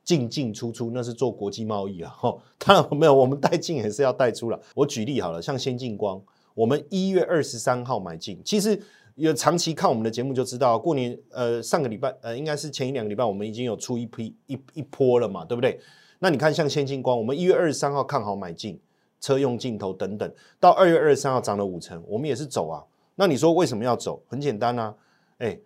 [0.03, 4.59] 进进出出那是做国际贸易啊， 哦，当然没有，我们带进也是要带出了。
[4.75, 6.21] 我举例好了，像先进光，
[6.53, 8.81] 我们一月二十三号买进，其实。
[9.15, 15.79] 有长期看我们的节目就知道，过年呃上个礼拜呃应该是前一两个礼拜，我们已经有出一批一一波了嘛，对不对？
[16.17, 18.81] 那你看像先进光，我们一月二十三号看好买进
[19.21, 22.83] 车用镜头等等，到二月二十三号涨了五成，我们也是走啊。
[23.13, 24.19] 那你说为什么要走？
[24.27, 24.95] 很简单啊，
[25.37, 25.59] 哎，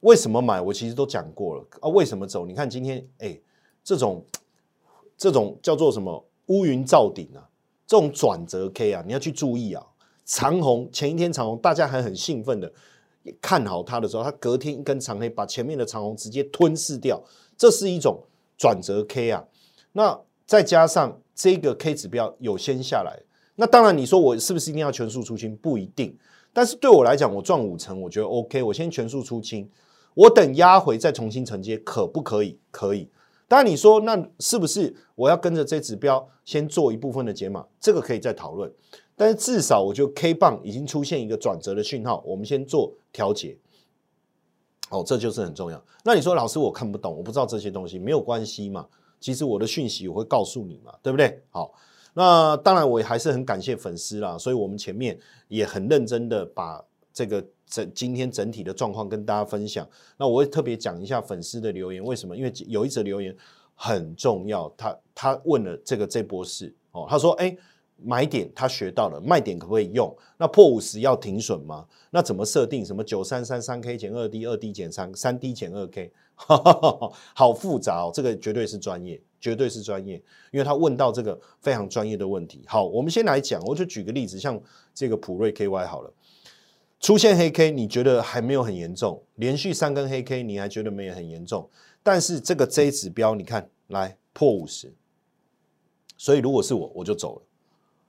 [0.00, 0.60] 为什么买？
[0.60, 1.88] 我其实都讲过了啊。
[1.88, 2.44] 为什么走？
[2.44, 3.40] 你看今天哎，
[3.82, 4.24] 这种
[5.16, 7.48] 这种叫做什么乌云罩顶啊，
[7.86, 9.86] 这种转折 K 啊，你要去注意啊。
[10.24, 12.72] 长虹前一天长虹，大家还很兴奋的
[13.40, 17.20] 看好它的时候，它隔天一根长黑把前面的长虹直接吞噬掉，
[17.56, 18.20] 这是一种
[18.56, 19.44] 转折 K 啊。
[19.92, 23.20] 那再加上这个 K 指标有先下来，
[23.56, 25.56] 那当然你说我是不是一定要全数出清？
[25.56, 26.16] 不一定。
[26.52, 28.62] 但是对我来讲，我赚五成，我觉得 OK。
[28.62, 29.68] 我先全数出清，
[30.14, 32.58] 我等压回再重新承接，可不可以？
[32.70, 33.08] 可以。
[33.50, 37.66] 当然你说那是不是我要跟着这指标先做一部分的解码？
[37.80, 38.72] 这个可以再讨论。
[39.16, 43.58] 但是至少我觉得 K 棒已经出现一个转折的讯号，我们先做调节。
[44.90, 45.84] 哦，这就是很重要。
[46.04, 48.86] 那你说老师我看不懂，我不知道这些东西，没有关系嘛？
[49.18, 51.42] 其实我的讯息我会告诉你嘛，对不对？
[51.50, 51.74] 好，
[52.14, 59.88] 那当然我也还是很感谢粉丝啦，所以我们前面也很认真的把这个整今天整体的状况跟大家分享。
[60.18, 62.36] 那我会特别讲一下粉丝的留言，为什么？
[62.36, 63.34] 因为有一则留言
[63.74, 67.56] 很重要，他他问了这个这波事哦，他说哎。
[68.02, 70.10] 买点他学到了，卖点可不可以用？
[70.38, 71.86] 那破五十要停损吗？
[72.08, 72.82] 那怎么设定？
[72.82, 78.10] 什么九三三三 K 减二 D，二 D 减三，三 D 减二 K， 好复杂哦。
[78.14, 80.14] 这个绝对是专业，绝对是专业，
[80.50, 82.62] 因为他问到这个非常专业的问题。
[82.66, 84.58] 好，我们先来讲，我就举个例子，像
[84.94, 86.10] 这个普瑞 KY 好了，
[87.00, 89.22] 出现黑 K，你觉得还没有很严重？
[89.36, 91.68] 连续三根黑 K，你还觉得没有很严重？
[92.02, 94.92] 但是这个 J 指标，你看来破五十，
[96.18, 97.42] 所以如果是我，我就走了。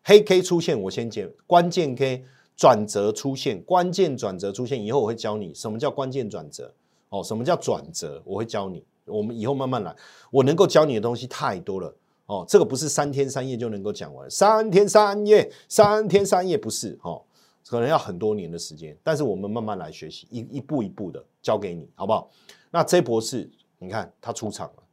[0.04, 2.25] 黑 K 出现，我先解关键 K
[2.58, 6.73] 转折出现，关键转折出现以后，我会教你什么叫关键转折
[7.10, 8.84] 哦，什么叫转折，我会教你。
[9.06, 9.95] 我们以后慢慢来，
[10.30, 17.21] 我能够教你的东西太多了哦，这个不是三天三夜就能够讲完，三天三夜，三天三夜不是哦，
[17.67, 22.30] 可能要很多年的时间，但是我们慢慢来学习，一一步一步的教给你，好不好？
[22.69, 24.84] 那 J 博士，你看他出场了，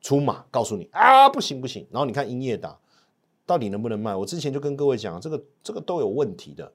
[0.00, 2.78] 出马告诉你啊，不行不行，然后你看英业达
[3.46, 4.14] 到底能不能卖？
[4.14, 6.72] 我之前就跟各位讲，这个这个都有问题的。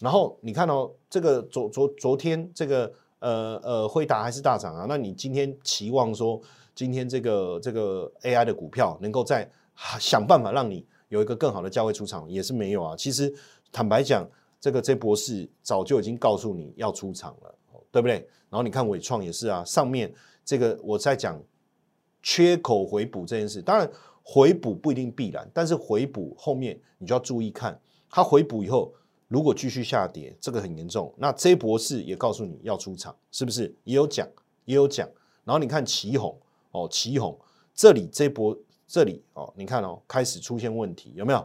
[0.00, 2.92] 然后你看哦，这个昨昨昨天这个。
[3.20, 4.84] 呃呃，辉达还是大涨啊？
[4.86, 6.38] 那你今天期望说，
[6.74, 9.50] 今天这个这个 AI 的股票能够在
[9.98, 12.94] 想办法让你有一个更好的价位出场，也是没有啊。
[12.94, 13.34] 其实
[13.72, 14.28] 坦白讲，
[14.64, 17.54] 这个这博士早就已经告诉你要出场了，
[17.92, 18.26] 对不对？
[18.48, 20.10] 然后你看伟创也是啊，上面
[20.42, 21.38] 这个我在讲
[22.22, 23.86] 缺口回补这件事，当然
[24.22, 28.90] 回补不一定必然，但是回补后面你就要注意看，它回补以后。
[29.28, 31.12] 如果继续下跌，这个很严重。
[31.18, 33.74] 那 J 博士也告诉你要出场，是不是？
[33.84, 34.26] 也有讲，
[34.64, 35.06] 也有讲。
[35.44, 36.38] 然后你看旗红
[36.70, 37.38] 哦，旗红
[37.74, 41.38] 这里这波这里哦，你看哦，开始出现问题，有没有？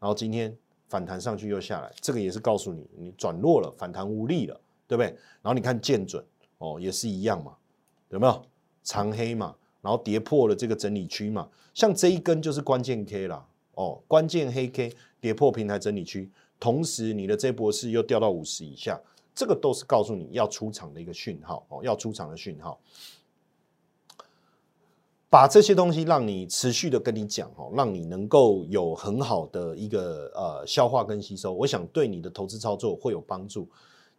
[0.00, 0.56] 然后今天
[0.94, 5.08] 反弹上去又下来，这个也是告诉你你转弱了，反弹无力了，对不对？
[5.42, 6.24] 然后你看见准
[6.58, 7.56] 哦，也是一样嘛，
[8.10, 8.46] 有没有？
[8.84, 16.30] 长黑嘛，然后跌破了这个整理区嘛，像这一根就是关键 K 啦，哦，关键黑 K 跌破平台整理区。
[16.60, 19.00] 同时，你的这波是又掉到五十以下，
[19.34, 22.78] 这个都是告诉你要出场的一个讯号哦，要出场的讯号。
[25.34, 33.68] 把这些东西让你持续的跟你讲哦，让你能够有很好的一个呃消化跟吸收，我想对你的投资操作会有帮助。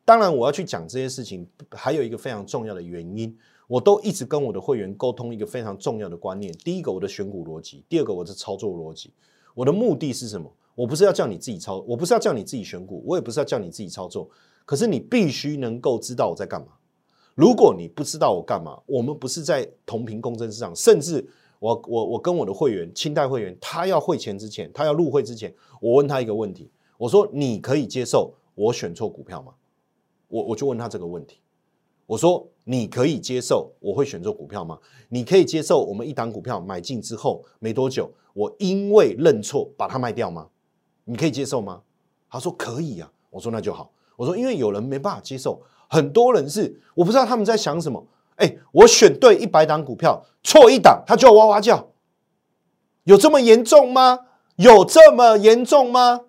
[0.03, 3.33] 当然，我要去讲这些事情，还有一个非常重要的原因，
[3.65, 9.13] 我都一直跟我的会员沟通一个非常重要的观念：第一个，我的选股逻辑；第二个，我的操作逻辑。
[9.53, 10.51] 我的目的是什么？
[10.75, 14.29] 我不是要叫你自己操，我不是要叫你自己选股，我也不是要叫你自己操作。
[14.65, 16.73] 可是你必须能够知道我在干嘛。
[17.35, 20.73] 如果你不知道我干嘛，我们不是在同频共振市场。
[20.73, 21.23] 甚至
[21.59, 29.53] 我我我跟我的会员清代会员，他要汇钱之前，他要入会之前，我问他一个问题，我说你可以接受我选错股票吗？
[30.29, 31.41] 我我就问他这个问题，
[32.05, 34.79] 我说你可以接受我会选错股票吗？
[35.09, 40.47] 你可以接受我们一档股票买进之后没多久，我因为认错把它卖掉吗？
[41.03, 41.81] 你可以接受吗？
[42.29, 43.11] 他说可以啊。
[43.29, 43.91] 我说那就好。
[44.15, 45.61] 我说因为有人没办法接受，
[45.95, 48.05] 很多人是我不知道他们在想什么。
[48.35, 51.91] 哎，我选对一百档股票，错一档他就要哇哇叫，
[53.05, 54.19] 有这么严重吗？
[54.57, 56.25] 有这么严重吗？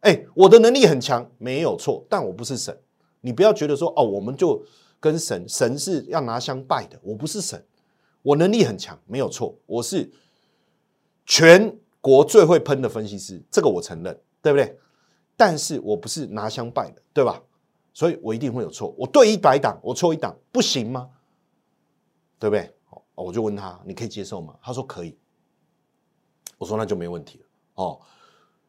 [0.00, 2.78] 哎，我的能力很强，没有错，但我不是神。
[3.22, 4.62] 你不要觉得说哦，我们就
[5.00, 6.98] 跟神，神是要拿香拜的。
[7.02, 7.64] 我不是神，
[8.22, 10.10] 我能力很强，没有错，我是
[11.24, 11.76] 全。
[11.98, 14.78] 国最会喷的分析师，这个我承认，对不对？
[15.36, 17.42] 但是我不是拿香拜的，对吧？
[17.96, 18.94] 所以我一定会有错。
[18.98, 21.08] 我对一百档，我错一档，不行吗？
[22.38, 22.70] 对不对？
[22.90, 24.54] 哦，我就问他，你可以接受吗？
[24.60, 25.16] 他说可以。
[26.58, 27.46] 我说那就没问题了。
[27.76, 27.98] 哦，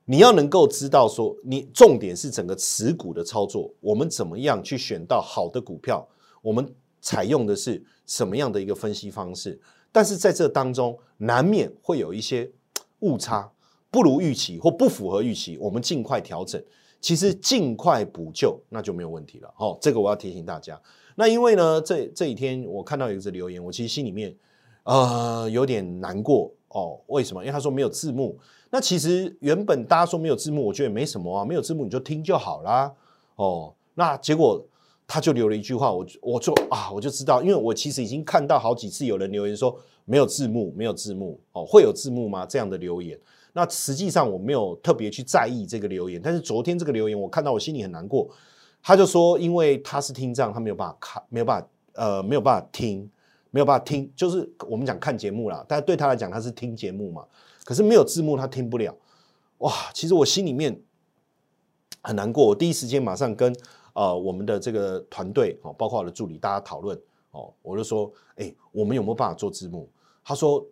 [0.06, 6.08] 你要能够知道说，你重点是整个持股的操作，我们怎么样去选到好的股票？
[6.42, 9.60] 我们采用的是什么样的一个分析方式？
[9.92, 12.50] 但是在这当中，难免会有一些。
[13.02, 13.52] 误差
[13.92, 16.60] 不如预期或不符合预期，我们尽快调整。
[17.00, 19.54] 其实尽快补救那就没有问题了。
[19.58, 20.80] 哦，这个我要提醒大家。
[21.16, 24.36] 那因为呢，这这几天我看到有一个留言，我其实心里面
[24.84, 27.00] 呃有点难过哦。
[27.08, 27.42] 为什么？
[27.42, 28.38] 因为他说没有字幕。
[28.70, 32.94] 那其实原本大家说没有字幕，我觉得也没什么啊，没有字幕你就听就好啦。
[33.36, 34.64] 哦，那结果
[35.08, 39.78] 他就留了一句话，我我就啊我就知道，因为我其实已经看到好几次有人留言说。
[40.10, 42.46] 没有字幕，没有字幕哦，会有字幕吗？
[42.46, 43.20] 这样的留言，
[43.58, 48.30] 那实际上我没有特别去在意这个留言，但是昨天这个留言我看到，我心里很难过。
[48.84, 53.10] 他就说，因为他是听障，他没有办法看，没有办法，呃，没有办法听，
[53.50, 57.26] 没有办法听，就是我们讲看节目啦，但对他来讲，他是听节目嘛，
[57.66, 58.96] 可是没有字幕，他听不了。
[59.58, 60.80] 哇，其实我心里面
[62.04, 63.52] 很难过，我第一时间马上跟
[63.94, 66.96] 呃我们的这个团队哦，包括我的助理，大家讨论
[67.32, 69.90] 哦，我就说，哎，我们有没有办法做字幕？
[70.24, 70.64] 他说：“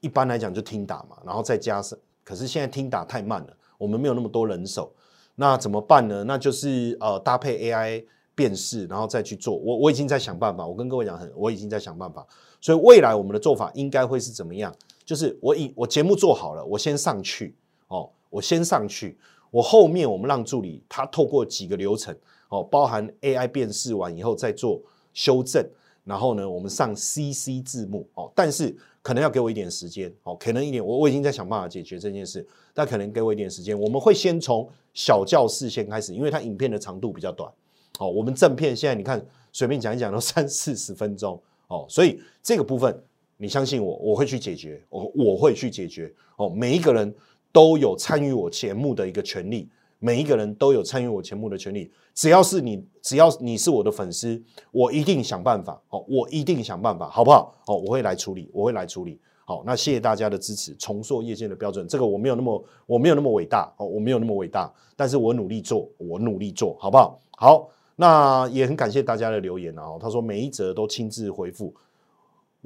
[0.00, 4.92] 一般来讲就听打嘛，然后再加上，可是现在听打太慢了，我们没有那么多人手，
[5.36, 6.24] 那怎么办呢？
[6.24, 9.56] 那就是呃搭配 AI 辨识，然后再去做。
[9.56, 12.26] 我我已经在想办法，我跟各位讲，很我已经在想办法。
[12.60, 14.74] 所以未来我们的做法应该会是怎么样？
[15.04, 17.54] 就是我以我节目做好了，我先上去
[17.86, 19.16] 哦，我先上去，
[19.52, 22.12] 我后面我们让助理他透过几个流程
[22.48, 24.82] 哦，包含 AI 辨识完以后再做
[25.14, 25.64] 修正。”
[26.02, 33.78] 然后呢，我们上 CC 字幕哦，但是可能要给我一点时间，哦，可能一点，我我已经在想办法解决这件事，但可能给我一点时间。
[33.78, 37.48] 我们会先从小教室先开始，因为它影片的长度比较短，
[38.00, 43.00] 哦，我们正片现在你看随便讲一讲都 三四十分钟，哦，所以这个部分
[43.36, 47.14] 你相信我，我会去解决，我我会去解决，哦，每一个人
[47.52, 49.68] 都有参与我节目的一个权利。
[49.98, 57.54] 每一个人都有参与我节目的权利，只要是你，只要你是我的粉丝，我一定想办法哦，我一定想办法，好不好？
[57.66, 59.18] 哦，我会来处理，我会来处理。
[59.44, 61.86] 好，那谢谢大家的支持，重塑业界的标准。
[61.86, 67.20] 这个我没有那么，我没有那么伟大哦，我没有那么伟大，但是我努力做，我努力做好不好？
[67.38, 71.72] 好，那也很感谢大家的留言啊，他说每一则都亲自回复。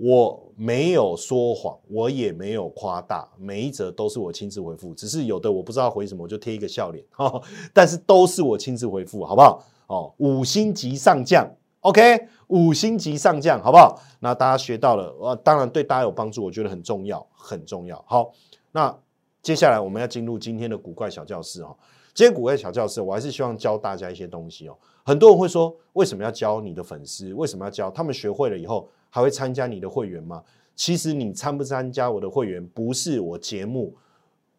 [0.02, 7.38] 我没有说谎，我也没有夸大，每一则都是我亲自回复，只是有的我不知道回什么，我就贴一个笑脸 哈。
[7.74, 9.62] 但是都是我亲自回复，好不好？
[9.88, 11.46] 哦，五星级上将
[11.80, 14.00] ，OK，五星级上将，好不好？
[14.20, 18.02] 那大家学到了，呃，当然对大家有帮助，我觉得很重要，很重要。
[18.08, 18.32] 好，
[18.72, 18.96] 那
[19.42, 21.76] 接下来我们要进入今天的古怪小教室哦。
[22.14, 24.78] 今天古怪小教室，我还是希望教大家一些东西哦。
[25.04, 27.34] 很多人会说，为什么要教你的粉丝？
[27.34, 28.88] 为什么要教他们学会了以后？
[29.11, 30.42] 还会参加你的会员吗？
[30.75, 33.94] 其实你参不参加我的会员，不是我节目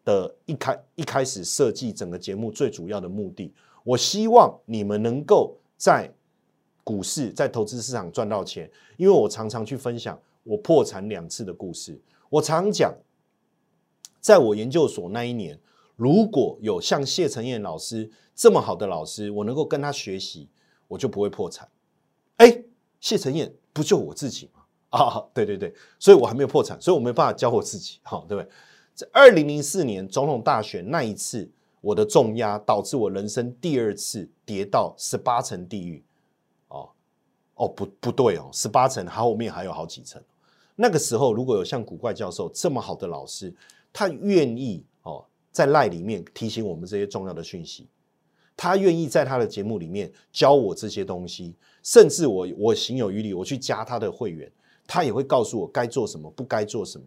[0.04, 3.52] 的一开一开始设计整个节目最主要的目的。
[3.82, 6.08] 我希望你们能够在
[6.84, 12.00] 股市、在投资市场赚到钱，因为我常常去分享我破产两次的故事。
[12.28, 12.94] 我常讲，
[14.20, 15.58] 在我研究所那一年，
[15.96, 20.48] 如果有像谢承彦老师这么好的老师，我能够跟他学习，
[20.86, 21.68] 我就不会破产。
[22.36, 22.62] 哎，
[23.00, 23.52] 谢承彦。
[23.72, 24.60] 不就我自己吗？
[24.90, 28.50] 啊，对对对，所以我还没有破产，所以我没办法教我自己，哈，对不对？
[28.94, 36.04] 在二零零四年总统大选那一次，我的重压导致我人生第二次跌到十八层地狱，
[36.68, 36.90] 哦
[37.54, 40.22] 哦，不不对哦，十八层后面还有好几层。
[40.76, 43.54] 那个时候如果有像古怪教授这么好的老师，
[43.94, 47.88] 他愿意哦在赖里面提醒我们这些重要的讯息。
[48.56, 54.50] 他愿意在他的节目里面教我这些东西，甚至我我行有余力，我去加他的会员，
[54.86, 57.06] 他也会告诉我该做什么，不该做什么。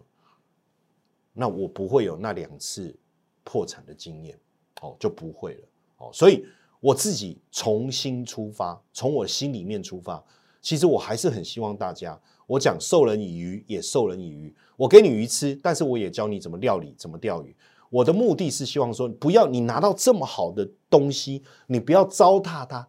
[1.34, 2.96] 那我不会有那两次
[3.44, 4.38] 破产的经验，
[4.82, 6.46] 哦，就不会了，哦，所以
[6.80, 10.24] 我自己重新出发，从我心里面出发，
[10.62, 17.56] 其实我还是很希望大家，我讲授人以鱼，也授人以渔，我给你鱼吃，但是我也教你怎么料理，怎么钓鱼。
[17.96, 22.86] 我的目的是希望说，不要你拿到这么好的东西，你不要糟蹋它，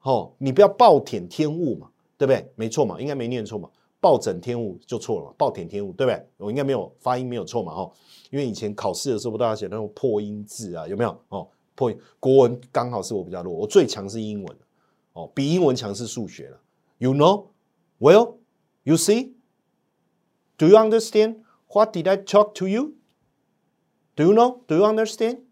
[0.00, 2.50] 哦，你不要暴殄天物嘛，对不对？
[2.54, 3.68] 没错嘛，应该没念错嘛，
[4.00, 6.26] 暴殄天物就错了，暴殄天物对不对？
[6.38, 7.92] 我应该没有发音没有错嘛，哈，
[8.30, 11.20] 因为以前考试的时候不，大家写那种破音字啊，有没有？
[11.28, 14.56] 哦，破音国文刚好是我比较弱，我最强是英文，
[15.12, 16.58] 哦，比英文强是数学了。
[16.96, 17.48] You know,
[18.00, 18.36] well,
[18.84, 19.32] you see,
[20.56, 22.94] do you understand what did I talk to you?
[24.18, 24.58] Do you know?
[24.66, 25.42] Do you understand?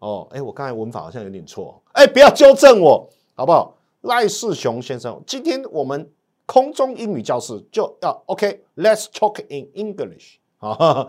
[0.00, 3.74] 哦，哎，我刚才文法好像有点错，哎，不要纠正我，好不好？
[4.02, 6.10] 赖世雄先生，今天我们
[6.44, 10.34] 空中英语教室就要 OK，Let's talk in English。
[10.60, 11.08] 好，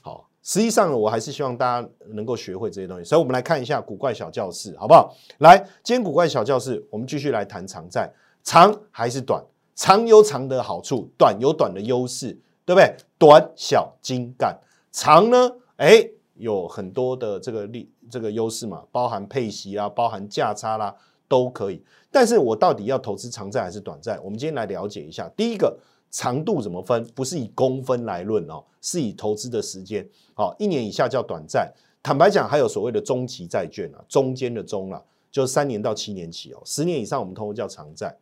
[0.00, 5.12] 好，实际上我还是希望大家能够学会这些东西，所以我们来看一下古怪小教室，好不好？
[5.38, 8.08] 来，今天古怪小教室，我们继续来谈长债，
[8.44, 9.44] 长还是短？
[9.74, 12.94] 长有长的好处，短有短的优势，对不对？
[13.18, 14.56] 短小精干，
[14.92, 15.50] 长呢？
[15.80, 20.94] 哎，有很多的这个利这个优势嘛，包含配息啊，包含价差啦，
[21.26, 21.82] 都可以。
[22.10, 24.20] 但是我到底要投资长债还是短债？
[24.20, 25.26] 我们今天来了解一下。
[25.34, 25.78] 第一个，
[26.10, 27.02] 长度怎么分？
[27.14, 30.06] 不是以公分来论哦，是以投资的时间。
[30.34, 31.72] 好，一年以下叫短债。
[32.02, 36.60] 坦白讲，还有所谓的中期债券啊，中间的中了，就三年到七年期哦。
[36.66, 38.14] 十年以上我们通通叫长债。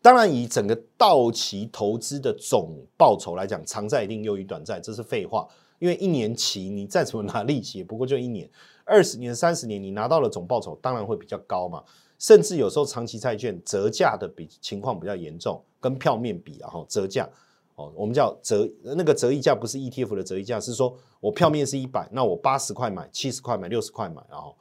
[0.00, 5.46] 当然，以整个到期投资的总报酬来讲，长债一定优于短债，这是废话。
[5.78, 8.48] 因为一年期你再怎么拿利息，也不过就一年；
[8.84, 11.82] 二十年、三十年，你拿到了总报酬当然会比较高嘛。
[12.18, 17.28] 甚至有时候长期债券折价的比情况比较严重，跟票面比啊，哈，折价
[17.74, 24.56] 哦，我们叫折那个折溢价不是 ETF 的折溢价，是说我票面是一百，那我八十块买，七十块买，六十块买，然后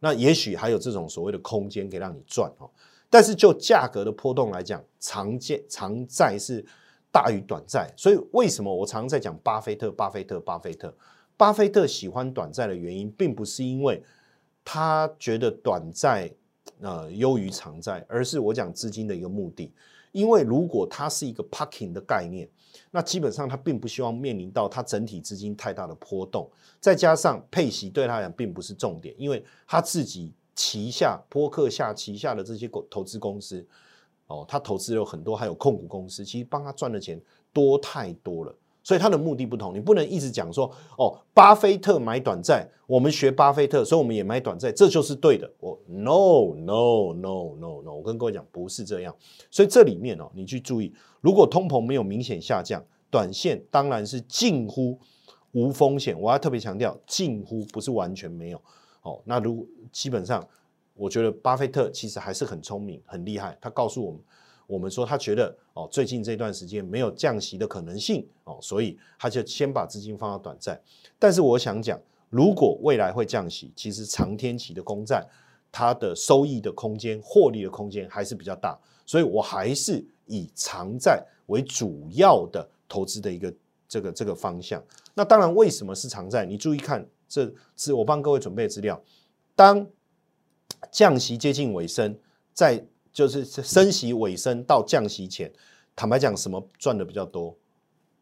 [0.00, 2.68] 那也许还有这种所谓的空间可以让你赚哦。
[3.08, 6.66] 但是就价格的波动来讲，长借长债是。
[7.10, 9.90] 大于短债，所以为什么我常常在讲巴菲特？
[9.90, 10.94] 巴菲特，巴菲特，
[11.36, 14.02] 巴菲特喜欢短债的原因，并不是因为
[14.64, 16.30] 他觉得短债
[16.80, 19.72] 呃优于长债，而是我讲资金的一个目的。
[20.12, 22.48] 因为如果它是一个 parking 的概念，
[22.90, 26.50] 那基本上他并不希望面临到他整体资金太大的波动，
[26.80, 33.64] 再加上配息对他来讲并不是重点，因为他自己旗下波克下旗下的这些投资公司。
[34.28, 37.20] 哦，他投资有很多，还有控股公司，其实帮他赚的钱
[37.52, 38.54] 多太多了。
[38.84, 45.50] 所以他的目的不同，你不能一直讲说哦，巴菲特买短债，我们学巴菲特，所以我们也买短债，这就是对的。
[45.60, 49.14] 我 no no no no no，我跟各位讲不是这样。
[49.50, 54.98] 所以这里面哦，你去注意，如果通膨没有明显下降，短线当然是近乎
[55.52, 56.18] 无风险。
[56.18, 58.62] 我要特别强调，近乎不是完全没有。
[59.02, 60.46] 哦，那如基本上，
[60.98, 63.56] 我觉得巴菲特其实还是很聪明、很厉害。
[63.60, 64.20] 他告诉我们。
[64.68, 70.78] 我们说他觉得哦，最近这段时间没有降息的可能性哦，所以他就先把资金放到短债。
[71.18, 75.26] 但是我想讲，如果未来会降息，其实长天期的公债
[75.72, 83.50] 它的收益的空间、获利的空间还是比较大，所以我还是以长债为主要的投资的一个
[83.88, 84.84] 这个这个方向。
[85.14, 86.44] 那当然，为什么是长债？
[86.44, 89.02] 你注意看，这是我帮各位准备的资料。
[89.56, 89.86] 当
[90.90, 92.18] 降息接近尾声，
[92.52, 95.52] 在就是升息尾声到降息前，
[95.96, 97.56] 坦白讲，什么赚的比较多？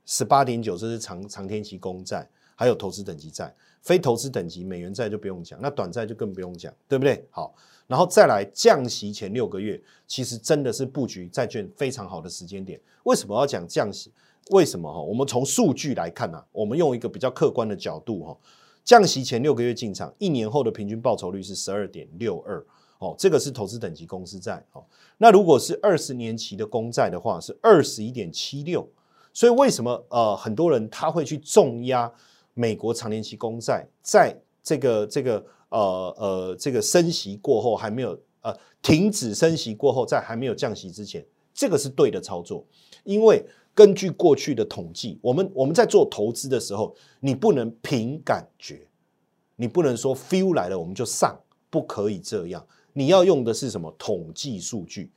[0.05, 7.27] 十八点九，这是长长天期公债，还有投资等级债，非投资等级美元债就不用讲，那短债就更不用讲，对不对？
[7.31, 7.55] 好，
[7.87, 12.81] 然后再来降息前六个月，其实真的是布局债券非常好的时间点。
[13.03, 14.13] 为什么要讲降息？
[14.51, 15.01] 为什么哈？
[15.01, 18.39] 我们从数据来看啊，我们用一个比较客观的角度哈，
[18.87, 22.65] 降息前六个月进场，一年后的平均报酬率是十二点六二。
[22.99, 24.83] 哦，这个是投资等级公司债哦。
[25.19, 28.89] 那如果是二十年期的公债的话，是二十一点七六。
[29.35, 32.11] 所以为什么呃很多人他会去重压
[32.55, 41.23] 美国长年期公债，在这个这个呃呃这个升息过后还没有呃停止升息过后，在还没有降息之前，
[41.53, 42.65] 这个是对的操作。
[43.05, 43.45] 因为
[43.77, 48.89] 根据过去的统计，我们我们在做投资的时候，你不能凭感觉，
[49.57, 52.67] 你不能说 feel 来了我们就上，不可以这样。
[52.95, 55.11] 你要用的是什么统计数据？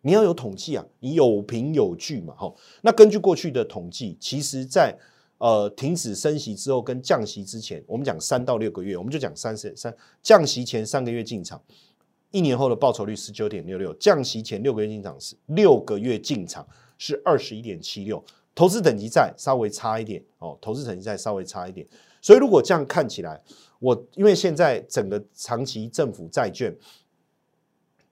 [0.00, 2.54] 你要有统计啊，你有凭有据嘛，哈。
[2.82, 4.96] 那根据过去的统计，其实，在
[5.38, 9.92] 呃停止升息之后跟降息之前，我们讲三到六个月，我们就讲三十三
[10.22, 11.60] 降息前三个月进场，
[12.30, 16.64] 一年后的报酬率十九点六六，降息前六个月进场是六个月进场
[16.98, 18.24] 是二十一点七六，
[18.54, 21.86] 投资等级债稍微差一点哦，投资等级债稍微差一点，
[22.20, 23.42] 所以如果这样看起来，
[23.78, 26.76] 我因为现在整个长期政府债券。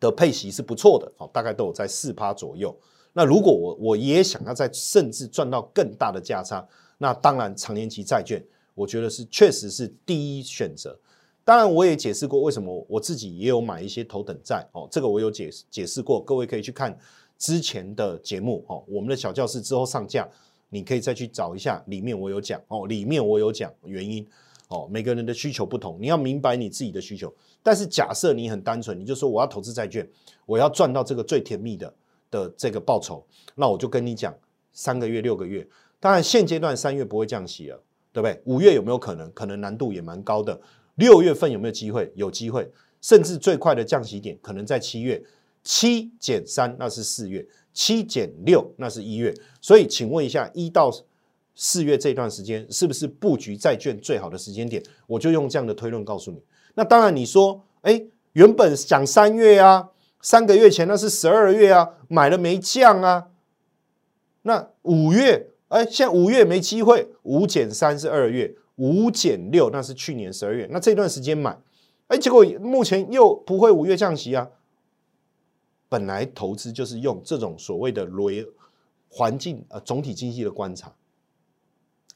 [0.02, 2.76] 的配息是不错的，哦，大概都有在四趴左右。
[3.12, 6.66] 那如果我我也想要在甚至赚到更大的价差，
[6.98, 10.98] 那当然长年期债券，我觉得是确实是第一选择。
[11.44, 16.98] 当然我也解释过为什么我自己也有买一些头等债，哦，这个我有解解释过，各位可以去看
[17.42, 20.28] 之前的节目，哦，我们的小教室之后上架，
[20.68, 24.24] 你可以再去找一下，里面我有讲，哦，里面我有讲原因。
[24.68, 27.34] 哦，每个人的需求不同，你要明白你自己的需求。
[27.60, 30.08] 但是假设你很单纯，你就说我要投资债券，
[30.46, 31.92] 我要赚到这个最甜蜜的
[32.30, 33.26] 的这个报酬，
[33.56, 34.32] 那我就跟你讲
[34.72, 35.66] 三个月、六个月。
[35.98, 37.82] 当然现阶段三月不会降息了，
[38.12, 38.40] 对不对？
[38.44, 39.28] 五月有没有可能？
[39.32, 40.58] 可能难度也蛮高的。
[40.94, 42.12] 六月份有没有机会？
[42.14, 42.70] 有机会，
[43.00, 45.20] 甚至最快的降息点可能在七月。
[45.64, 49.32] 七减三那是四月，七减六那是一月。
[49.60, 50.90] 所以请问一下，一到
[51.54, 54.82] 四月这段时间是不是布局债券最好的时间点？
[55.06, 56.42] 我就用这样的推论告诉你。
[56.74, 59.90] 那当然，你说，哎，原本讲三月啊，
[60.20, 63.28] 三个月前那是十二月啊，买了没降啊？
[64.42, 70.66] 那五月，哎，现在五月没机会，五减三是二月，五减六那是去年十二月。
[70.70, 71.56] 那这段时间买，
[72.08, 74.48] 哎，结果目前又不会五月降息啊。
[75.92, 78.46] 本来投资就是用这种所谓的雷
[79.10, 80.90] 环境呃总体经济的观察。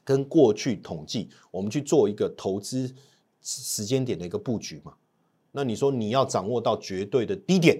[0.03, 2.91] 跟过去统计，我们去做一个投资
[3.39, 4.95] 时间点的一个布局嘛？
[5.51, 7.79] 那你说你要掌握到绝对的低点，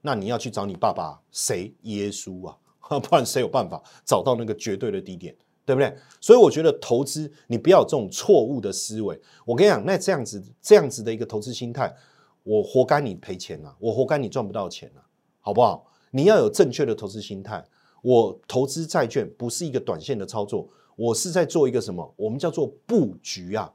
[0.00, 1.74] 那你要去找你爸爸谁？
[1.82, 2.56] 耶稣啊，
[2.98, 5.94] 不然谁有办法找到那个绝对的低点，对不对？
[6.18, 9.20] 所以我觉得投资你不要有这种错误的思维。
[9.44, 11.94] 我跟你讲，那这样子这样子的一个投资心态，
[12.42, 15.02] 我活该你赔钱啊，我活该你赚不到钱啊，
[15.46, 15.86] 好不好？
[16.10, 17.64] 你要有正确的投资心态。
[18.02, 20.68] 我投资债券不是一个短线的操作。
[20.96, 22.12] 我是在做一个什么？
[22.16, 23.72] 我们叫做布局啊。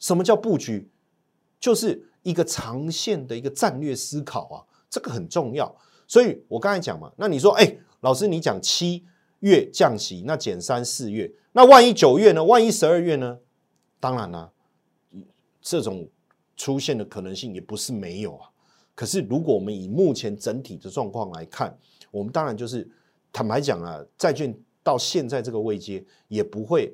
[0.00, 0.90] 什么叫布局？
[1.60, 4.58] 就是一个长线的一个战略思考啊，
[4.90, 5.72] 这个很重要。
[6.08, 9.04] 所以我刚才讲嘛，那你说，哎，老师你讲七
[9.38, 12.42] 月降息，那减三四月，那万一九月呢？
[12.42, 13.38] 万一十二月呢？
[14.00, 14.50] 当然啦，
[15.62, 16.08] 这种
[16.56, 18.50] 出现的可能性也不是没有啊。
[18.98, 21.72] 可是如果我们以目前整体的状况来看，
[22.10, 22.90] 我们当然就是
[23.32, 24.52] 坦白讲啊，债券。
[24.80, 26.90] 到现在这个位阶也不会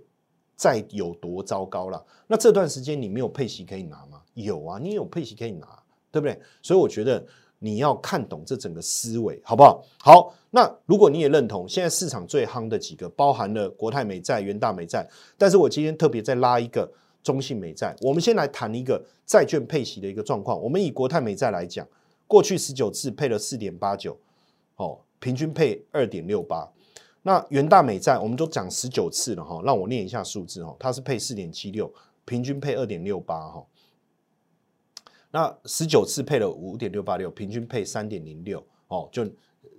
[0.57, 2.05] 再有多糟糕了。
[2.27, 4.21] 那这段时间你没有配息可以拿吗？
[4.33, 5.81] 有啊，你有配息可以拿，
[6.11, 6.37] 对不对？
[6.61, 7.25] 所以我觉得
[7.61, 9.85] 你要看懂这整个思维，好不好？
[10.01, 16.91] 好，那如果你也认同，现在市场最夯的几个，包含了国泰美债、元大美债，但是我今天特别再拉一个
[17.25, 17.97] 中信美债。
[18.03, 20.61] 我们先来谈一个债券配息的一个状况。
[20.63, 21.85] 我们以国泰美债来讲，
[22.29, 24.17] 过去十九次配了四点八九，
[24.77, 26.71] 哦，平均配二点六八。
[27.23, 31.91] 那元大美债我们都讲十九次了哈，让我念一下数字哈，它是配四点七六，
[32.27, 33.67] 平均配二点六八哈。
[35.31, 39.27] 那十九次配了五点六八六，平均配三点零六哦，就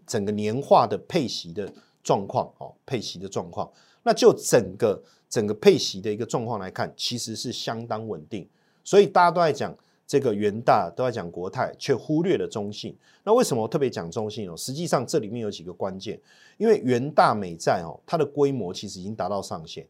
[0.07, 1.71] 整个年化的配息的
[2.03, 3.71] 状况哦，配息的状况，
[4.01, 5.01] 那就整个
[5.35, 8.47] 整个配息的一个状况来看，其实是相当稳定。
[8.85, 9.75] 所以大家都在讲
[10.07, 12.97] 这个元大，都在讲国泰，却忽略了中信。
[13.25, 14.55] 那为什么我特别讲中信哦？
[14.55, 16.17] 实际上这里面有几个关键，
[16.55, 19.85] 因为元大美债哦，它的规模其实已经达到上限，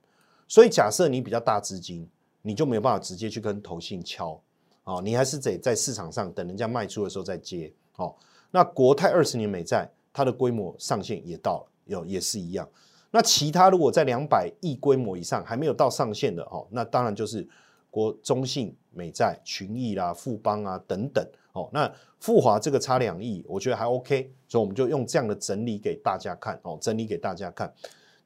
[0.47, 2.09] 所以假设你比较大资金，
[2.41, 4.41] 你就没有办法直接去跟投信敲。
[4.85, 7.71] 哦，你还是得在市场上等人家卖出的时候再接。
[7.97, 8.15] 哦，
[8.49, 12.67] 那国泰二十年美债，它的规模上限也到了，有也是一样。
[13.16, 17.47] 那其他如果在两百亿规模以上还没有到上限的，哦，那当然就是
[17.89, 21.26] 国中信美债、群益啦、富邦啊等等。
[21.53, 21.89] 哦，那
[22.20, 26.59] 富华这个差两亿，我觉得还 OK，所以我们就用这样的整理给大家看。
[26.63, 27.74] 哦，整理给大家看。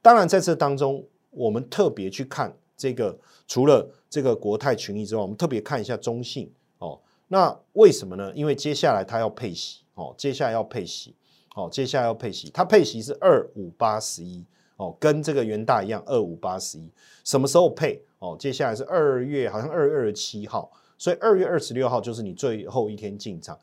[0.02, 2.52] 当然在这当中，我们特别去看。
[2.76, 3.16] 这个
[3.46, 6.98] 除了这个国泰群益之外，我们特别看一下中信哦。
[7.28, 8.32] 那为什么呢？
[8.34, 11.14] 因为接下来它要配息哦，接下来要配息
[11.54, 14.44] 哦，接下来要配息，它配息是二五八十一
[14.80, 16.90] 哦，跟这个元大一样二五八十一。
[17.22, 18.36] 什么时候配哦？
[18.38, 23.58] 接下来是二月，好像二月二十七号，所以二月二十六号就是你最后一天进场。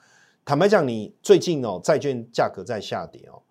[0.46, 3.42] 坦白讲，你最近哦债券价格在下跌哦，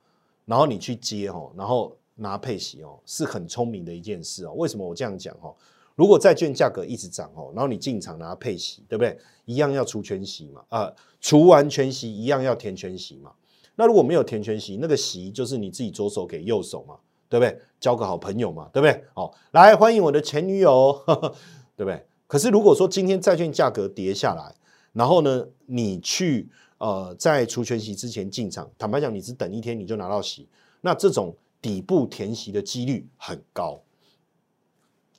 [0.45, 1.97] 然后你去接哦，然后。
[2.19, 4.55] 拿配息哦，是很聪明的一件事哦。
[4.55, 5.55] 为什么我这样讲哦？
[5.97, 9.19] 如果债券价格一直涨哦，然后你进场拿配息，对不对？
[9.45, 10.91] 一样要除全息嘛，啊，
[11.21, 13.33] 除完全息一样要填全息嘛。
[13.75, 16.97] 那如果没有填全息，那个息就是你自己左手给右手嘛，
[17.29, 17.61] 对不对？
[17.79, 19.05] 交个好朋友嘛，对不对？
[19.15, 21.03] 哦，来欢迎我的前女友，
[21.77, 22.07] 对不对？
[22.27, 24.55] 可是如果说今天债券价格跌下来，
[24.93, 26.49] 然后呢，你去
[26.79, 30.49] 呃在除权息之前进场，坦白讲，你只等一天你就拿到息，
[30.81, 31.37] 那这种。
[31.63, 33.83] 底部填息的几率很高，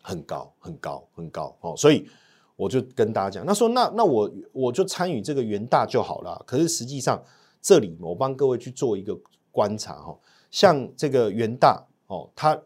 [0.02, 2.08] 很高，很高，很高哦，所以
[2.56, 6.42] 我就跟大家讲，那说那那我我就参与这个元大就好了。
[6.46, 7.22] 可是实际上
[7.62, 9.18] 这里我帮各位去做一个
[9.52, 10.18] 观察哈，
[10.50, 12.62] 像这个元大哦，它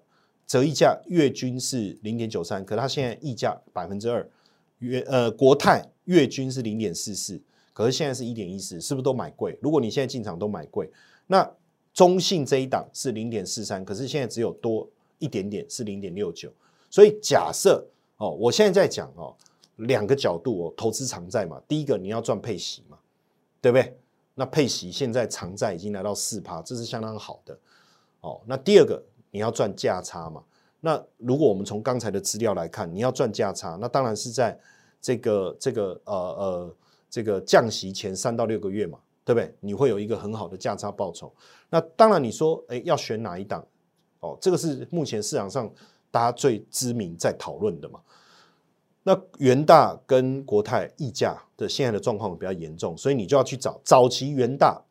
[0.47, 4.27] 折溢价月均是零点九三，可它现在溢价百分之二。
[4.79, 7.39] 月呃国泰月均是零点四四，
[7.73, 9.57] 可是现在是一点一四，是不是都买贵？
[9.61, 10.89] 如果你现在进场都买贵，
[11.27, 11.51] 那。
[11.93, 14.89] 中信这一档是零点四三，可是现在只有多
[15.19, 16.49] 一点点，是零点六九。
[16.89, 17.85] 所以假设
[18.15, 19.35] 哦，我现在在讲哦，
[19.75, 22.97] 两个角度哦，投资长债嘛，第一个你要赚配息嘛，
[23.59, 23.93] 对不对？
[24.35, 27.59] 那配息现在长债已经来到四趴，这是相当好的
[28.21, 28.39] 哦。
[28.45, 30.43] 那第二个你要赚价差嘛？
[30.79, 34.59] 那如果我们从刚才的资料来看，你要赚价差，那当然是在
[35.01, 36.75] 这个这个呃呃
[37.09, 38.99] 这个降息前三到六个月嘛。
[39.23, 39.55] 对不对？
[39.59, 41.31] 你会有一个很好的价差报酬。
[41.69, 43.63] 那当然，你说，哎，要选哪一档？
[44.19, 45.71] 哦，这个是目前市场上
[46.09, 47.99] 大家最知名在讨论的嘛。
[49.03, 54.81] 那元大跟国泰溢价的现在的状况比较严重，所以你就要去找早期元大，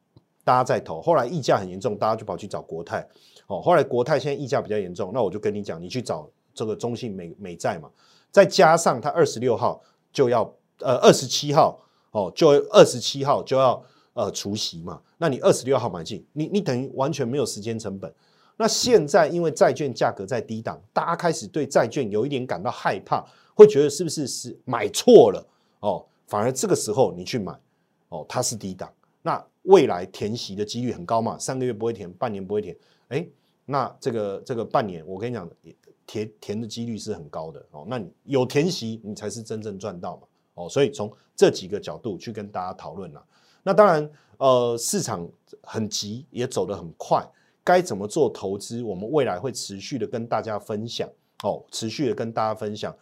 [0.45, 3.07] 大家在投，后来溢价很严重，大家就跑去找国泰。
[3.51, 7.91] 哦，后来国泰现在溢价比较严重，那我就跟你讲，你去找这个中信美美债嘛。
[8.31, 9.83] 再加上它二十六号
[10.13, 10.43] 就要，
[10.79, 11.79] 呃，二十七号
[12.13, 13.83] 哦，就二十七号就要。
[14.13, 18.13] 呃，除息嘛，那你二十六号买进，你你等于完全没有时间成本。
[18.57, 23.25] 那现在因为债券价格在低档，大家开始对债券有一点感到害怕，
[23.55, 25.47] 会觉得是不是是买错了
[25.79, 26.05] 哦？
[26.27, 27.57] 反而这个时候你去买
[28.09, 28.93] 哦，它是低档，
[29.23, 32.77] 那未来填息的几率很高嘛，三个月不会填，半年不会填，
[33.09, 33.25] 哎，
[33.71, 35.49] 那这个这个半年，我跟你讲，
[36.07, 37.87] 填填的几率是很高的哦。
[37.89, 40.23] 那你有填息，你才是真正赚到嘛
[40.55, 40.69] 哦。
[40.69, 43.25] 所以从这几个角度去跟大家讨论了。
[43.63, 45.29] 那当然，呃，市场
[45.63, 47.25] 很急，也走得很快，
[47.63, 48.83] 该怎么做投资？
[48.83, 51.09] 我们未来会持续的跟大家分享，
[51.45, 52.93] 哦，持续的跟大家分享。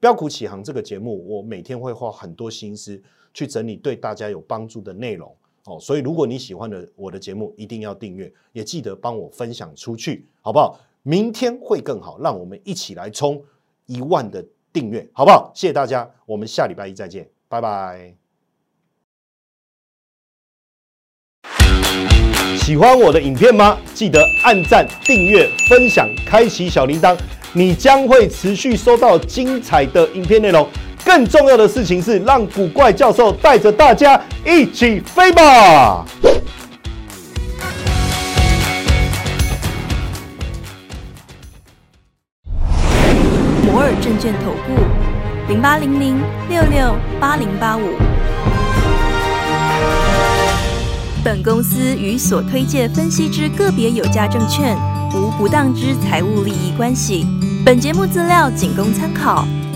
[0.00, 3.00] 标股起航这个节目，我每天会花很多心思
[3.32, 5.34] 去整理对大家有帮助的内容，
[5.66, 10.78] 哦，所以如果你喜欢的我的节目，一定要订阅，也记得帮我分享出去，好不好？
[11.02, 13.42] 明天会更好，让我们一起来冲
[13.86, 15.50] 一万的订阅，好不好？
[15.54, 18.14] 谢谢大家，我们下礼拜一再见，拜拜。
[22.58, 23.78] 喜欢我的影片吗？
[23.94, 27.16] 记得按赞、订阅、分享、开启小铃铛，
[27.54, 30.68] 你将会持续收到精彩的影片内容。
[31.06, 36.04] 更重要的事情是，让古怪教授带着大家一起飞吧！
[43.64, 44.74] 摩尔证券投顾
[45.48, 47.82] 零八零零六六八零八五。
[51.22, 54.76] 本公司与所推介分析之个别有价证券
[55.14, 57.24] 无不当之财务利益关系。
[57.64, 59.46] 本节目资料仅供参考，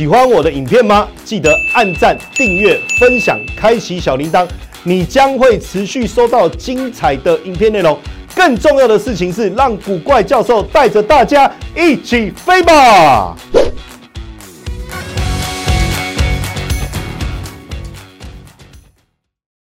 [0.00, 1.06] 喜欢我的影片吗？
[1.26, 4.48] 记得按赞、订阅、分享、开启小铃铛，
[4.82, 7.98] 你将会持续收到精彩的影片内容。
[8.34, 13.36] 更重要的事情是，让古怪教授带着大家一起飞吧！